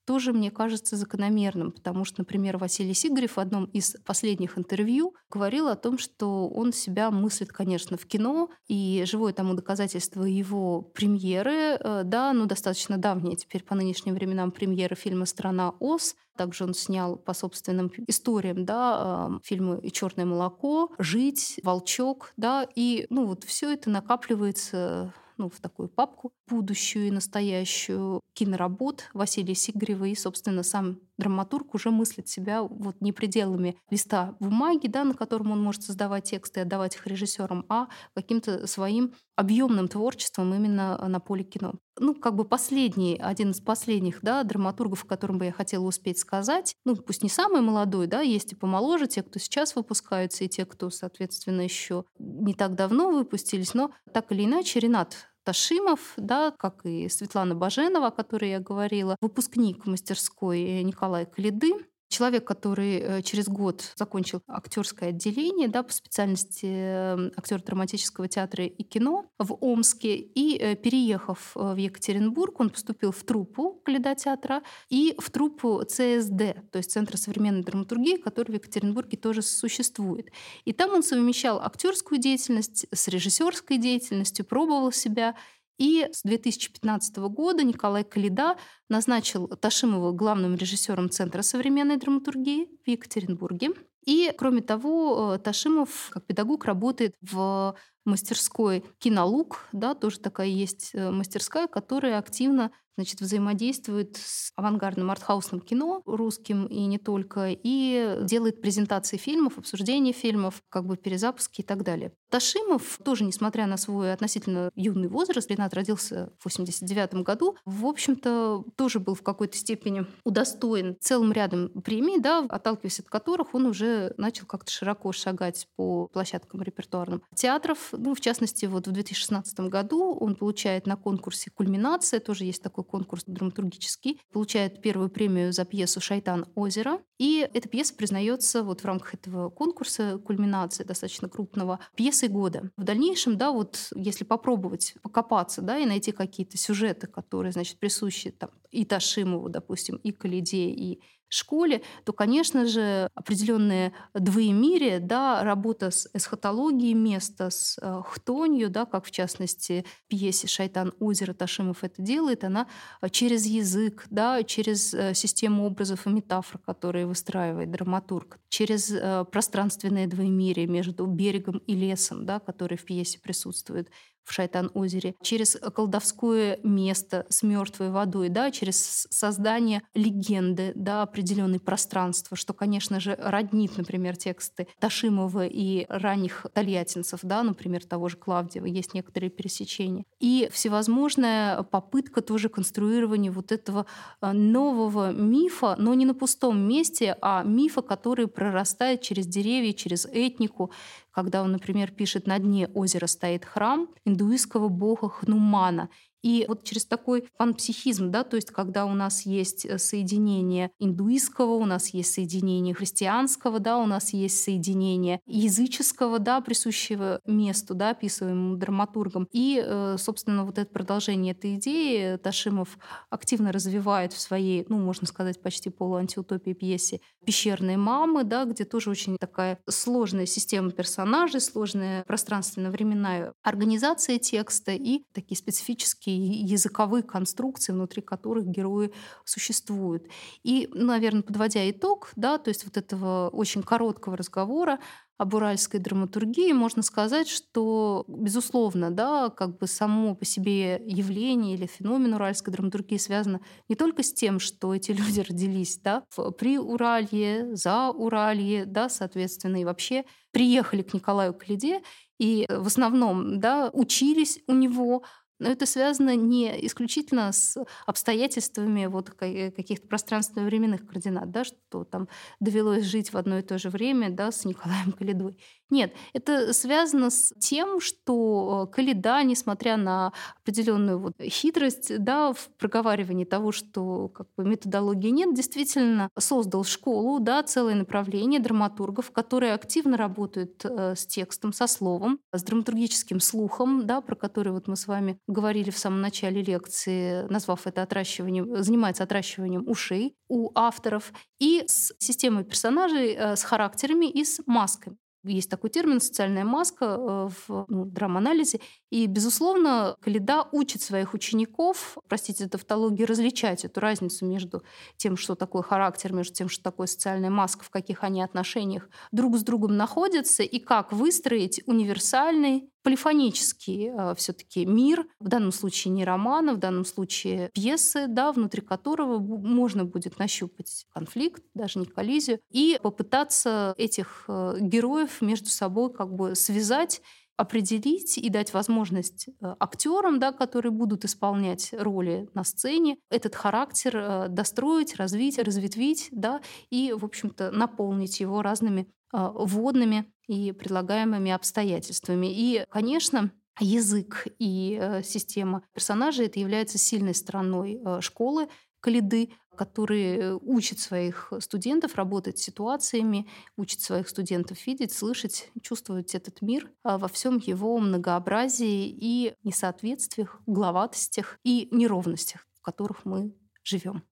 тоже, 0.09 0.33
мне 0.33 0.51
кажется, 0.51 0.97
закономерным, 0.97 1.71
потому 1.71 2.07
что, 2.07 2.23
например, 2.23 2.57
Василий 2.57 2.95
Сигарев 2.95 3.37
в 3.37 3.41
одном 3.41 3.67
из 3.67 3.95
последних 4.07 4.57
интервью 4.57 5.15
говорил 5.29 5.69
о 5.69 5.77
том, 5.77 5.99
что 5.99 6.49
он 6.49 6.73
себя 6.73 7.11
мыслит, 7.11 7.53
конечно, 7.53 7.99
в 7.99 8.07
кино, 8.07 8.49
и 8.69 9.05
живое 9.07 9.35
тому 9.35 9.53
доказательство 9.53 10.25
его 10.25 10.81
премьеры, 10.81 11.77
э, 11.79 12.03
да, 12.07 12.33
ну, 12.33 12.47
достаточно 12.47 12.97
давние 12.97 13.37
теперь 13.37 13.63
по 13.63 13.75
нынешним 13.75 14.15
временам 14.15 14.51
премьеры 14.51 14.97
фильма 14.97 15.27
«Страна 15.27 15.75
Оз», 15.79 16.17
также 16.39 16.65
он 16.65 16.73
снял 16.73 17.17
по 17.17 17.35
собственным 17.35 17.93
историям, 18.07 18.65
да, 18.65 19.31
фильмы 19.45 19.91
«Черное 19.91 20.25
молоко», 20.25 20.91
«Жить», 20.99 21.61
«Волчок», 21.63 22.33
да, 22.39 22.67
и, 22.75 23.07
ну, 23.11 23.27
вот 23.27 23.45
все 23.45 23.75
это 23.75 23.91
накапливается 23.91 25.13
ну, 25.39 25.49
в 25.49 25.61
такую 25.61 25.89
папку 25.89 26.33
будущую 26.47 27.07
и 27.07 27.11
настоящую 27.11 28.21
киноработ 28.35 29.09
Василия 29.15 29.55
Сигарева. 29.55 30.05
И, 30.05 30.15
собственно, 30.15 30.63
сам 30.63 31.01
драматург 31.19 31.75
уже 31.75 31.91
мыслит 31.91 32.29
себя 32.29 32.63
вот 32.63 33.01
не 33.01 33.13
пределами 33.13 33.77
листа 33.91 34.37
бумаги, 34.41 34.87
да, 34.87 35.05
на 35.05 35.15
котором 35.15 35.53
он 35.53 35.63
может 35.63 35.83
создавать 35.83 36.25
тексты 36.25 36.61
и 36.61 36.63
отдавать 36.63 36.95
их 36.97 37.07
режиссерам, 37.07 37.67
а 37.69 37.89
каким-то 38.15 38.67
своим 38.67 39.13
объемным 39.37 39.89
творчеством 39.89 40.55
именно 40.55 40.97
на 41.07 41.21
поле 41.21 41.45
кино. 41.45 41.75
Ну, 42.01 42.15
как 42.15 42.35
бы 42.35 42.45
последний, 42.45 43.17
один 43.21 43.51
из 43.51 43.61
последних 43.61 44.21
да, 44.23 44.43
драматургов, 44.45 45.05
о 45.05 45.07
котором 45.07 45.39
бы 45.39 45.47
я 45.47 45.53
хотела 45.53 45.85
успеть 45.85 46.19
сказать, 46.19 46.75
ну, 46.85 46.97
пусть 46.97 47.23
не 47.23 47.29
самый 47.29 47.61
молодой, 47.61 48.07
да, 48.07 48.21
есть 48.21 48.53
и 48.53 48.57
помоложе, 48.57 49.07
те, 49.07 49.23
кто 49.23 49.39
сейчас 49.39 49.75
выпускаются, 49.75 50.45
и 50.45 50.49
те, 50.49 50.65
кто, 50.65 50.91
соответственно, 50.91 51.63
еще 51.63 52.05
не 52.19 52.55
так 52.55 52.75
давно 52.75 53.11
выпустились, 53.11 53.75
но 53.75 53.93
так 54.13 54.31
или 54.33 54.45
иначе 54.45 54.81
Ренат 54.81 55.29
Ташимов, 55.49 56.13
да, 56.19 56.51
как 56.51 56.85
и 56.85 57.09
Светлана 57.09 57.55
Баженова, 57.55 58.09
о 58.09 58.11
которой 58.11 58.51
я 58.51 58.61
говорила, 58.61 59.17
выпускник 59.23 59.87
мастерской 59.87 60.83
Николая 60.83 61.25
Калиды, 61.25 61.73
Человек, 62.09 62.47
который 62.47 62.99
э, 62.99 63.23
через 63.23 63.49
год 63.49 63.93
закончил 63.97 64.43
актерское 64.49 65.11
отделение 65.11 65.69
да, 65.69 65.83
по 65.83 65.93
специальности 65.93 66.67
эм, 66.67 67.33
актер 67.37 67.63
драматического 67.63 68.29
театра 68.29 68.65
и 68.65 68.83
кино 68.83 69.27
в 69.39 69.57
Омске, 69.61 70.17
и 70.17 70.57
э, 70.59 70.75
переехав 70.75 71.53
э, 71.55 71.75
в 71.75 71.77
Екатеринбург, 71.77 72.61
он 72.61 72.71
поступил 72.71 73.13
в 73.13 73.23
труппу 73.25 73.83
Каледа 73.85 74.15
театра 74.15 74.63
и 74.89 75.15
в 75.19 75.31
труппу 75.31 75.83
ЦСД, 75.85 76.71
то 76.71 76.79
есть 76.79 76.93
Центра 76.93 77.19
современной 77.19 77.63
драматургии, 77.63 78.17
который 78.17 78.53
в 78.53 78.55
Екатеринбурге 78.55 79.19
тоже 79.19 79.43
существует. 79.43 80.31
И 80.65 80.73
там 80.73 80.93
он 80.93 81.03
совмещал 81.03 81.61
актерскую 81.61 82.19
деятельность 82.19 82.87
с 82.91 83.09
режиссерской 83.09 83.77
деятельностью, 83.77 84.47
пробовал 84.47 84.93
себя 84.93 85.35
и 85.79 86.07
с 86.13 86.23
2015 86.23 87.17
года 87.17 87.63
Николай 87.65 88.05
Калида 88.05 88.57
назначил 88.89 89.49
Ташимова 89.49 90.13
главным 90.13 90.57
режиссером 90.57 91.11
Центра 91.11 91.43
современной 91.43 91.97
драматургии 91.97 92.69
в 92.85 92.89
Екатеринбурге. 92.89 93.71
И, 94.05 94.33
кроме 94.37 94.63
того, 94.63 95.35
э, 95.35 95.39
Ташимов 95.39 96.09
как 96.11 96.25
педагог 96.27 96.65
работает 96.65 97.15
в 97.21 97.75
мастерской 98.09 98.85
«Кинолук», 98.99 99.69
да, 99.73 99.95
тоже 99.95 100.19
такая 100.19 100.49
есть 100.49 100.91
э, 100.95 101.11
мастерская, 101.11 101.69
которая 101.69 102.19
активно 102.19 102.73
значит, 102.99 103.21
взаимодействует 103.21 104.17
с 104.17 104.53
авангардным 104.57 105.13
артхаусным 105.13 105.61
кино 105.61 106.03
русским 106.05 106.67
и 106.67 106.85
не 106.87 106.99
только, 106.99 107.51
и 107.51 108.19
делает 108.23 108.61
презентации 108.61 109.17
фильмов, 109.17 109.57
обсуждение 109.57 110.13
фильмов, 110.13 110.63
как 110.69 110.85
бы 110.85 110.97
перезапуски 110.97 111.61
и 111.61 111.65
так 111.65 111.85
далее. 111.85 112.13
Ташимов 112.29 112.99
тоже, 113.05 113.23
несмотря 113.23 113.67
на 113.67 113.77
свой 113.77 114.13
относительно 114.13 114.71
юный 114.75 115.07
возраст, 115.07 115.49
Ренат 115.49 115.75
родился 115.75 116.33
в 116.41 116.47
89 116.47 117.23
году, 117.23 117.57
в 117.65 117.87
общем-то, 117.87 118.65
тоже 118.77 118.99
был 118.99 119.15
в 119.15 119.23
какой-то 119.23 119.57
степени 119.57 120.05
удостоен 120.25 120.97
целым 121.01 121.33
рядом 121.33 121.71
премий, 121.83 122.19
да, 122.21 122.45
отталкиваясь 122.49 122.99
от 122.99 123.09
которых 123.09 123.55
он 123.55 123.67
уже 123.67 124.13
начал 124.17 124.47
как-то 124.47 124.73
широко 124.73 125.13
шагать 125.13 125.69
по 125.77 126.09
площадкам 126.09 126.63
репертуарным 126.63 127.23
театров. 127.35 127.95
Ну, 127.99 128.15
в 128.15 128.21
частности, 128.21 128.67
вот 128.67 128.87
в 128.87 128.93
2016 128.93 129.61
году 129.61 130.15
он 130.15 130.37
получает 130.37 130.87
на 130.87 130.97
конкурсе 130.97 131.51
«Кульминация», 131.51 132.21
тоже 132.21 132.45
есть 132.45 132.63
такой 132.63 132.85
конкурс 132.85 133.25
драматургический, 133.27 134.21
получает 134.33 134.81
первую 134.81 135.11
премию 135.11 135.53
за 135.53 135.65
пьесу 135.65 136.01
«Шайтан 136.01 136.47
озера». 136.55 137.01
И 137.19 137.49
эта 137.53 137.69
пьеса 137.69 137.95
признается 137.95 138.63
вот 138.63 138.83
в 138.83 138.85
рамках 138.85 139.15
этого 139.15 139.51
конкурса 139.51 140.19
кульминации 140.19 140.85
достаточно 140.85 141.29
крупного 141.29 141.81
пьесой 141.97 142.29
года. 142.29 142.71
В 142.77 142.85
дальнейшем, 142.85 143.37
да, 143.37 143.51
вот 143.51 143.91
если 143.95 144.25
попробовать 144.25 144.95
покопаться, 145.03 145.61
да, 145.61 145.79
и 145.79 145.87
найти 145.87 146.13
какие-то 146.13 146.57
сюжеты, 146.57 147.09
которые, 147.09 147.53
значит, 147.53 147.79
присущи 147.79 148.31
там 148.31 148.51
и 148.71 148.85
Ташимову, 148.85 149.49
допустим, 149.49 149.97
и 149.97 150.13
Калиде, 150.13 150.69
и 150.69 151.01
школе, 151.29 151.83
то, 152.05 152.13
конечно 152.13 152.67
же, 152.67 153.09
определенное 153.15 153.93
двоемирие, 154.15 155.01
да, 155.01 155.43
работа 155.45 155.91
с 155.91 156.09
эсхатологией 156.15 156.95
места, 156.95 157.51
с 157.51 157.79
э, 157.81 158.03
хтонью, 158.05 158.71
да, 158.71 158.87
как 158.87 159.05
в 159.05 159.11
частности 159.11 159.85
в 160.05 160.09
пьесе 160.09 160.47
«Шайтан 160.47 160.93
озера» 161.01 161.35
Ташимов 161.35 161.85
это 161.85 162.01
делает, 162.03 162.45
она 162.45 162.67
э, 163.01 163.09
через 163.11 163.47
язык, 163.47 164.07
да, 164.11 164.43
через 164.43 164.95
э, 164.95 165.15
систему 165.15 165.67
образов 165.67 166.07
и 166.07 166.11
метафор, 166.11 166.61
которые 166.61 167.07
выстраивает 167.07 167.71
драматург, 167.71 168.39
через 168.49 168.93
пространственное 169.31 170.07
двоемирие 170.07 170.67
между 170.67 171.07
берегом 171.07 171.59
и 171.59 171.75
лесом, 171.75 172.25
да, 172.25 172.41
который 172.41 172.79
в 172.79 172.85
пьесе 172.85 173.19
присутствует, 173.19 173.91
в 174.29 174.33
Шайтан-озере, 174.33 175.15
через 175.23 175.57
колдовское 175.75 176.59
место 176.63 177.27
с 177.29 177.43
мертвой 177.43 177.91
водой, 177.91 178.29
да, 178.29 178.51
через 178.51 179.07
создание 179.11 179.83
легенды, 179.95 180.73
да, 180.75 181.03
определенное 181.03 181.59
пространство, 181.59 182.37
что, 182.37 182.53
конечно 182.53 183.01
же, 183.01 183.17
роднит, 183.19 183.77
например, 183.79 184.17
тексты 184.17 184.69
Ташимова 184.79 185.47
и 185.47 185.87
ранних 185.89 186.47
тольяттинцев, 186.53 187.21
да, 187.23 187.43
например, 187.43 187.85
того 187.85 188.09
же 188.09 188.17
Клавдиева, 188.17 188.67
есть 188.67 188.95
некоторые 188.95 189.31
пересечения. 189.31 190.05
И 190.21 190.49
всевозможная 190.53 191.63
попытка 191.63 192.21
тоже 192.21 192.49
конструирования 192.49 193.33
вот 193.33 193.53
этого 193.53 193.87
э, 194.21 194.33
нового 194.33 195.13
мифа, 195.13 195.77
но 195.79 195.95
не 195.95 196.05
на 196.05 196.15
пустом 196.15 196.61
месте, 196.61 197.17
а 197.23 197.43
мифа, 197.45 197.83
который 197.83 198.27
прорастает 198.27 199.01
через 199.01 199.27
деревья, 199.27 199.73
через 199.73 200.07
этнику, 200.07 200.71
когда 201.19 201.43
он, 201.43 201.51
например, 201.51 201.91
пишет 201.91 202.29
«На 202.29 202.39
дне 202.39 202.69
озера 202.75 203.09
стоит 203.09 203.45
храм 203.45 203.89
индуистского 204.05 204.69
бога 204.69 205.09
Хнумана», 205.09 205.89
и 206.23 206.45
вот 206.49 206.65
через 206.65 206.85
такой 206.85 207.29
панпсихизм, 207.37 208.11
да, 208.11 208.25
то 208.25 208.37
есть 208.37 208.51
когда 208.51 208.87
у 208.87 208.95
нас 208.95 209.23
есть 209.23 209.65
э, 209.65 209.79
соединение 209.79 210.71
индуистского, 210.79 211.55
у 211.55 211.65
нас 211.65 211.89
есть 211.89 212.13
соединение 212.13 212.75
христианского, 212.75 213.61
да, 213.61 213.79
у 213.79 213.87
нас 213.87 214.13
есть 214.13 214.43
соединение 214.43 215.21
языческого, 215.27 216.19
да, 216.19 216.41
присущего 216.41 217.21
месту, 217.25 217.75
да, 217.75 217.91
описываемому 217.91 218.57
драматургом. 218.57 219.29
И, 219.33 219.63
э, 219.65 219.97
собственно, 219.99 220.45
вот 220.45 220.59
это 220.59 220.71
продолжение 220.71 221.33
этой 221.33 221.57
идеи 221.57 222.17
Ташимов 222.17 222.79
активно 223.11 223.53
развивает 223.53 224.13
в 224.13 224.21
своей, 224.21 224.65
ну, 224.69 224.79
можно 224.79 225.07
сказать, 225.07 225.41
почти 225.41 225.71
полуантиутопии 225.71 226.53
пьесе 226.53 227.01
«Пещерные 227.25 227.77
мамы», 227.77 228.25
да, 228.25 228.45
где 228.45 228.65
тоже 228.65 228.91
очень 228.91 229.17
такая 229.19 229.59
сложная 229.69 230.27
система 230.27 230.71
персонажей, 230.71 231.41
сложная 231.41 232.03
пространственно-временная 232.05 233.35
организация 233.43 234.19
текста 234.19 234.73
и 234.73 235.03
такие 235.13 235.37
специфические 235.37 236.08
некие 236.09 236.41
языковые 236.43 237.03
конструкции, 237.03 237.73
внутри 237.73 238.03
которых 238.03 238.47
герои 238.47 238.93
существуют. 239.25 240.07
И, 240.43 240.69
наверное, 240.73 241.23
подводя 241.23 241.69
итог, 241.71 242.11
да, 242.17 242.39
то 242.39 242.49
есть 242.49 242.65
вот 242.65 242.77
этого 242.77 243.29
очень 243.31 243.63
короткого 243.63 244.17
разговора 244.17 244.79
об 245.19 245.35
уральской 245.35 245.81
драматургии, 245.81 246.53
можно 246.53 246.81
сказать, 246.83 247.29
что, 247.29 248.05
безусловно, 248.07 248.93
да, 248.93 249.31
как 249.31 249.59
бы 249.59 249.67
само 249.67 250.15
по 250.15 250.25
себе 250.25 250.81
явление 250.87 251.55
или 251.55 251.67
феномен 251.67 252.15
уральской 252.15 252.53
драматургии 252.53 252.99
связано 252.99 253.41
не 253.69 253.75
только 253.75 254.05
с 254.05 254.13
тем, 254.13 254.39
что 254.39 254.73
эти 254.75 254.93
люди 254.93 255.21
родились 255.21 255.79
да, 255.79 256.05
при 256.39 256.59
Уралье, 256.59 257.57
за 257.57 257.91
Уралье, 257.91 258.65
да, 258.65 258.89
соответственно, 258.89 259.61
и 259.61 259.65
вообще 259.65 260.05
приехали 260.31 260.83
к 260.83 260.95
Николаю 260.95 261.35
Калиде 261.35 261.83
и 262.19 262.47
в 262.49 262.67
основном 262.67 263.41
да, 263.41 263.71
учились 263.73 264.41
у 264.47 264.53
него, 264.53 265.05
но 265.39 265.49
это 265.49 265.67
связано 265.67 266.17
не 266.17 266.67
исключительно 266.67 267.33
с 267.33 267.57
обстоятельствами 267.87 268.87
вот 268.87 269.11
каких-то 269.11 269.87
пространственно-временных 269.87 270.87
координат, 270.87 271.31
да, 271.31 271.45
что 271.45 271.85
там 271.85 272.09
довелось 272.41 272.85
жить 272.85 273.13
в 273.13 273.17
одно 273.17 273.39
и 273.39 273.43
то 273.43 273.59
же 273.59 273.71
время 273.71 274.11
да, 274.11 274.33
с 274.33 274.45
Николаем 274.45 274.93
Калидой. 274.93 275.37
Нет, 275.71 275.93
это 276.15 276.55
связано 276.55 277.11
с 277.11 277.35
тем, 277.39 277.81
что 277.81 278.69
э, 278.69 278.75
Калида, 278.75 279.23
несмотря 279.23 279.77
на 279.77 280.13
определенную 280.41 280.99
вот 280.99 281.15
хитрость 281.21 281.99
да, 281.99 282.33
в 282.33 282.49
проговаривании 282.59 283.27
того, 283.27 283.53
что 283.53 284.09
как 284.09 284.29
бы, 284.37 284.45
методологии 284.45 285.11
нет, 285.11 285.35
действительно 285.35 286.09
создал 286.19 286.65
школу, 286.65 287.19
да, 287.21 287.43
целое 287.43 287.75
направление 287.75 288.41
драматургов, 288.41 289.11
которые 289.11 289.53
активно 289.53 289.99
работают 289.99 290.65
э, 290.65 290.95
с 290.97 291.07
текстом, 291.07 291.53
со 291.53 291.67
словом, 291.67 292.19
с 292.33 292.43
драматургическим 292.43 293.21
слухом, 293.21 293.87
да, 293.87 294.01
про 294.01 294.15
который 294.17 294.53
вот 294.53 294.69
мы 294.69 294.77
с 294.77 294.87
вами 294.87 295.19
говорили 295.27 295.71
в 295.71 295.79
самом 295.79 296.01
начале 296.01 296.43
лекции, 296.43 297.27
назвав 297.29 297.67
это 297.67 297.83
отращиванием, 297.83 298.63
занимается 298.63 299.03
отращиванием 299.03 299.69
ушей 299.69 300.15
у 300.29 300.51
авторов, 300.55 301.13
и 301.39 301.65
с 301.67 301.93
системой 301.99 302.45
персонажей, 302.45 303.13
э, 303.13 303.37
с 303.37 303.43
характерами 303.43 304.07
и 304.07 304.25
с 304.25 304.41
масками. 304.47 304.97
Есть 305.25 305.51
такой 305.51 305.71
термин 305.71 306.01
«социальная 306.01 306.45
маска» 306.45 306.85
э, 306.85 307.29
в 307.29 307.65
ну, 307.69 307.85
драм-анализе. 307.85 308.61
И, 308.91 309.07
безусловно, 309.07 309.97
Каледа 310.01 310.47
учит 310.53 310.83
своих 310.83 311.15
учеников, 311.15 311.99
простите 312.09 312.45
за 312.45 312.51
тавтологию, 312.51 313.07
различать 313.07 313.65
эту 313.65 313.81
разницу 313.81 314.25
между 314.25 314.63
тем, 314.97 315.17
что 315.17 315.35
такое 315.35 315.63
характер, 315.63 316.13
между 316.13 316.35
тем, 316.35 316.49
что 316.49 316.63
такое 316.63 316.87
социальная 316.87 317.31
маска, 317.31 317.65
в 317.65 317.71
каких 317.71 318.03
они 318.03 318.23
отношениях 318.23 318.89
друг 319.13 319.37
с 319.37 319.43
другом 319.43 319.77
находятся, 319.77 320.43
и 320.43 320.59
как 320.59 320.93
выстроить 320.93 321.63
универсальный 321.67 322.71
полифонический 322.83 323.91
э, 323.91 324.15
все-таки 324.17 324.65
мир, 324.65 325.07
в 325.21 325.29
данном 325.29 325.53
случае 325.53 325.93
не 325.93 326.05
романа, 326.05 326.55
в 326.55 326.59
данном 326.59 326.87
случае 326.87 327.51
пьесы, 327.53 328.07
да, 328.09 328.33
внутри 328.33 328.63
которого 328.63 329.19
можно 329.19 329.85
будет 329.85 330.19
нащупать 330.19 330.87
конфликт, 330.95 331.43
даже 331.53 331.79
не 331.79 331.87
коллизию, 331.87 332.41
и 332.51 332.79
попытаться 332.83 333.75
этих 333.77 334.25
э, 334.29 334.57
героев 334.61 335.21
между 335.21 335.51
собой 335.51 335.93
как 335.93 336.15
бы 336.15 336.35
связать 336.35 337.03
определить 337.39 338.19
и 338.19 338.29
дать 338.31 338.53
возможность 338.53 339.29
э, 339.29 339.55
актерам, 339.61 340.19
да, 340.19 340.33
которые 340.33 340.73
будут 340.73 341.05
исполнять 341.05 341.73
роли 341.73 342.29
на 342.35 342.43
сцене, 342.43 342.99
этот 343.11 343.37
характер 343.37 343.97
э, 343.97 344.29
достроить, 344.29 344.97
развить, 344.97 345.39
разветвить, 345.39 346.09
да, 346.11 346.41
и, 346.69 346.93
в 346.93 347.05
общем-то, 347.05 347.53
наполнить 347.53 348.19
его 348.19 348.43
разными 348.43 348.89
э, 349.15 349.31
вводными 349.35 350.13
и 350.27 350.51
предлагаемыми 350.51 351.31
обстоятельствами. 351.31 352.27
И, 352.27 352.65
конечно, 352.71 353.31
язык 353.61 354.27
и 354.39 355.01
система 355.03 355.63
персонажей 355.73 356.27
это 356.27 356.39
является 356.39 356.77
сильной 356.77 357.15
стороной 357.15 357.81
школы 358.01 358.49
Калиды, 358.81 359.31
который 359.57 360.35
учит 360.35 360.79
своих 360.79 361.33
студентов 361.41 361.97
работать 361.97 362.39
с 362.39 362.43
ситуациями, 362.43 363.29
учит 363.57 363.81
своих 363.81 364.09
студентов 364.09 364.65
видеть, 364.67 364.93
слышать, 364.93 365.51
чувствовать 365.63 366.15
этот 366.15 366.41
мир 366.43 366.71
а, 366.85 366.97
во 366.97 367.09
всем 367.09 367.39
его 367.39 367.77
многообразии 367.79 368.87
и 368.89 369.35
несоответствиях, 369.43 370.41
угловатостях 370.47 371.39
и 371.43 371.69
неровностях, 371.73 372.47
в 372.55 372.63
которых 372.63 373.05
мы 373.05 373.35
живем. 373.65 374.05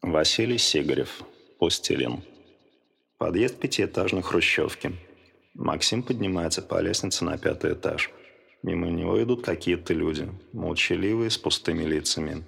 Василий 0.00 0.58
Сигарев, 0.58 1.22
Пластилин. 1.58 2.22
Подъезд 3.18 3.58
пятиэтажной 3.58 4.22
хрущевки. 4.22 4.96
Максим 5.54 6.02
поднимается 6.02 6.62
по 6.62 6.80
лестнице 6.80 7.24
на 7.24 7.36
пятый 7.36 7.74
этаж– 7.74 8.10
Мимо 8.62 8.88
него 8.90 9.20
идут 9.20 9.44
какие-то 9.44 9.92
люди, 9.92 10.28
молчаливые, 10.52 11.30
с 11.30 11.38
пустыми 11.38 11.82
лицами. 11.82 12.44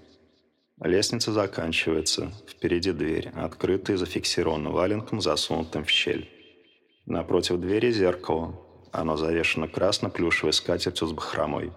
Лестница 0.80 1.32
заканчивается. 1.32 2.32
Впереди 2.48 2.92
дверь, 2.92 3.30
открытая 3.34 3.96
и 3.96 3.98
зафиксирована 3.98 4.70
валенком, 4.70 5.20
засунутым 5.20 5.84
в 5.84 5.90
щель. 5.90 6.30
Напротив 7.06 7.58
двери 7.58 7.90
зеркало. 7.90 8.60
Оно 8.92 9.16
завешено 9.16 9.66
красно-плюшевой 9.66 10.52
скатертью 10.52 11.08
с 11.08 11.12
бахромой. 11.12 11.72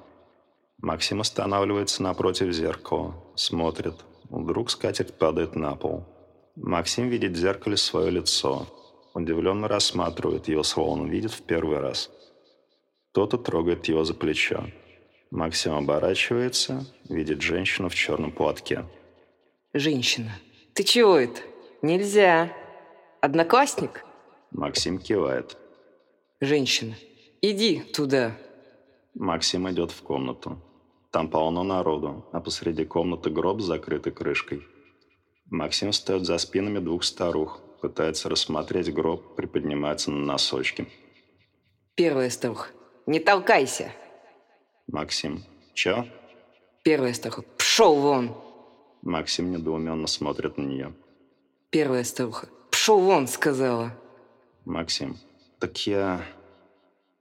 Максим 0.77 1.21
останавливается 1.21 2.03
напротив 2.03 2.53
зеркала. 2.53 3.15
Смотрит. 3.35 3.95
Вдруг 4.29 4.69
скатерть 4.69 5.17
падает 5.17 5.55
на 5.55 5.75
пол. 5.75 6.05
Максим 6.55 7.09
видит 7.09 7.31
в 7.31 7.38
зеркале 7.38 7.75
свое 7.75 8.11
лицо. 8.11 8.67
Удивленно 9.15 9.67
рассматривает 9.67 10.47
его, 10.47 10.61
словно 10.61 11.07
видит 11.07 11.31
в 11.31 11.41
первый 11.41 11.79
раз– 11.79 12.11
кто-то 13.18 13.39
трогает 13.39 13.88
его 13.88 14.03
за 14.03 14.13
плечо. 14.13 14.65
Максим 15.32 15.74
оборачивается, 15.74 16.86
видит 17.09 17.41
женщину 17.41 17.89
в 17.89 17.95
черном 17.95 18.32
платке. 18.32 18.86
«Женщина, 19.74 20.34
ты 20.76 20.84
чего 20.84 21.18
это? 21.18 21.41
Нельзя. 21.82 22.53
Одноклассник?» 23.20 24.05
Максим 24.51 24.99
кивает. 24.99 25.57
«Женщина, 26.41 26.93
иди 27.41 27.80
туда». 27.80 28.38
Максим 29.15 29.68
идет 29.68 29.89
в 29.89 30.03
комнату. 30.03 30.61
Там 31.09 31.32
полно 31.32 31.63
народу, 31.63 32.24
а 32.32 32.39
посреди 32.39 32.86
комнаты 32.86 33.32
гроб 33.32 33.61
с 33.61 33.65
закрытой 33.65 34.11
крышкой. 34.11 34.61
Максим 35.49 35.91
стоит 35.91 36.24
за 36.28 36.38
спинами 36.38 36.78
двух 36.78 37.03
старух, 37.03 37.61
пытается 37.82 38.30
рассмотреть 38.30 38.93
гроб, 38.93 39.36
приподнимается 39.36 40.11
на 40.11 40.24
носочки. 40.24 40.88
Первая 41.95 42.30
старуха. 42.30 42.76
Не 43.08 43.22
толкайся. 43.22 43.93
Максим. 44.88 45.45
Чё? 45.74 46.05
Первая 46.84 47.14
старуха. 47.14 47.43
Пшел 47.58 47.95
вон. 47.95 48.36
Максим 49.01 49.51
недоуменно 49.51 50.08
смотрит 50.08 50.58
на 50.58 50.64
нее. 50.64 50.93
Первая 51.70 52.03
старуха. 52.03 52.49
Пшел 52.70 52.99
вон, 52.99 53.28
сказала. 53.28 53.93
Максим. 54.66 55.18
Так 55.60 55.88
я... 55.88 56.22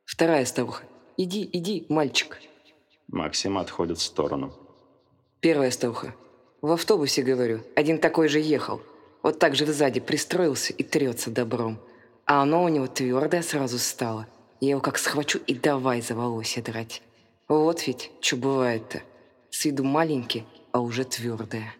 Вторая 0.05 0.45
старуха. 0.45 0.83
Иди, 1.17 1.49
иди, 1.53 1.87
мальчик. 1.89 2.41
Максим 3.07 3.57
отходит 3.57 3.99
в 3.99 4.03
сторону. 4.03 4.53
Первая 5.41 5.71
старуха. 5.71 6.17
В 6.63 6.73
автобусе, 6.73 7.23
говорю, 7.23 7.61
один 7.77 7.99
такой 7.99 8.27
же 8.27 8.41
ехал. 8.41 8.83
Вот 9.23 9.39
так 9.39 9.55
же 9.55 9.67
сзади 9.67 10.01
пристроился 10.01 10.73
и 10.73 10.83
трется 10.83 11.31
добром. 11.31 11.79
А 12.25 12.43
оно 12.43 12.65
у 12.65 12.69
него 12.69 12.89
твердое 12.89 13.43
сразу 13.43 13.79
стало. 13.79 14.27
Я 14.61 14.71
его 14.71 14.81
как 14.81 14.99
схвачу 14.99 15.39
и 15.47 15.55
давай 15.55 16.01
за 16.01 16.15
волосья 16.15 16.63
драть. 16.63 17.03
Вот 17.49 17.87
ведь, 17.87 18.11
что 18.21 18.37
бывает-то. 18.37 19.03
С 19.51 19.65
виду 19.65 19.85
маленький, 19.85 20.45
а 20.73 20.81
уже 20.81 21.05
твердое. 21.05 21.75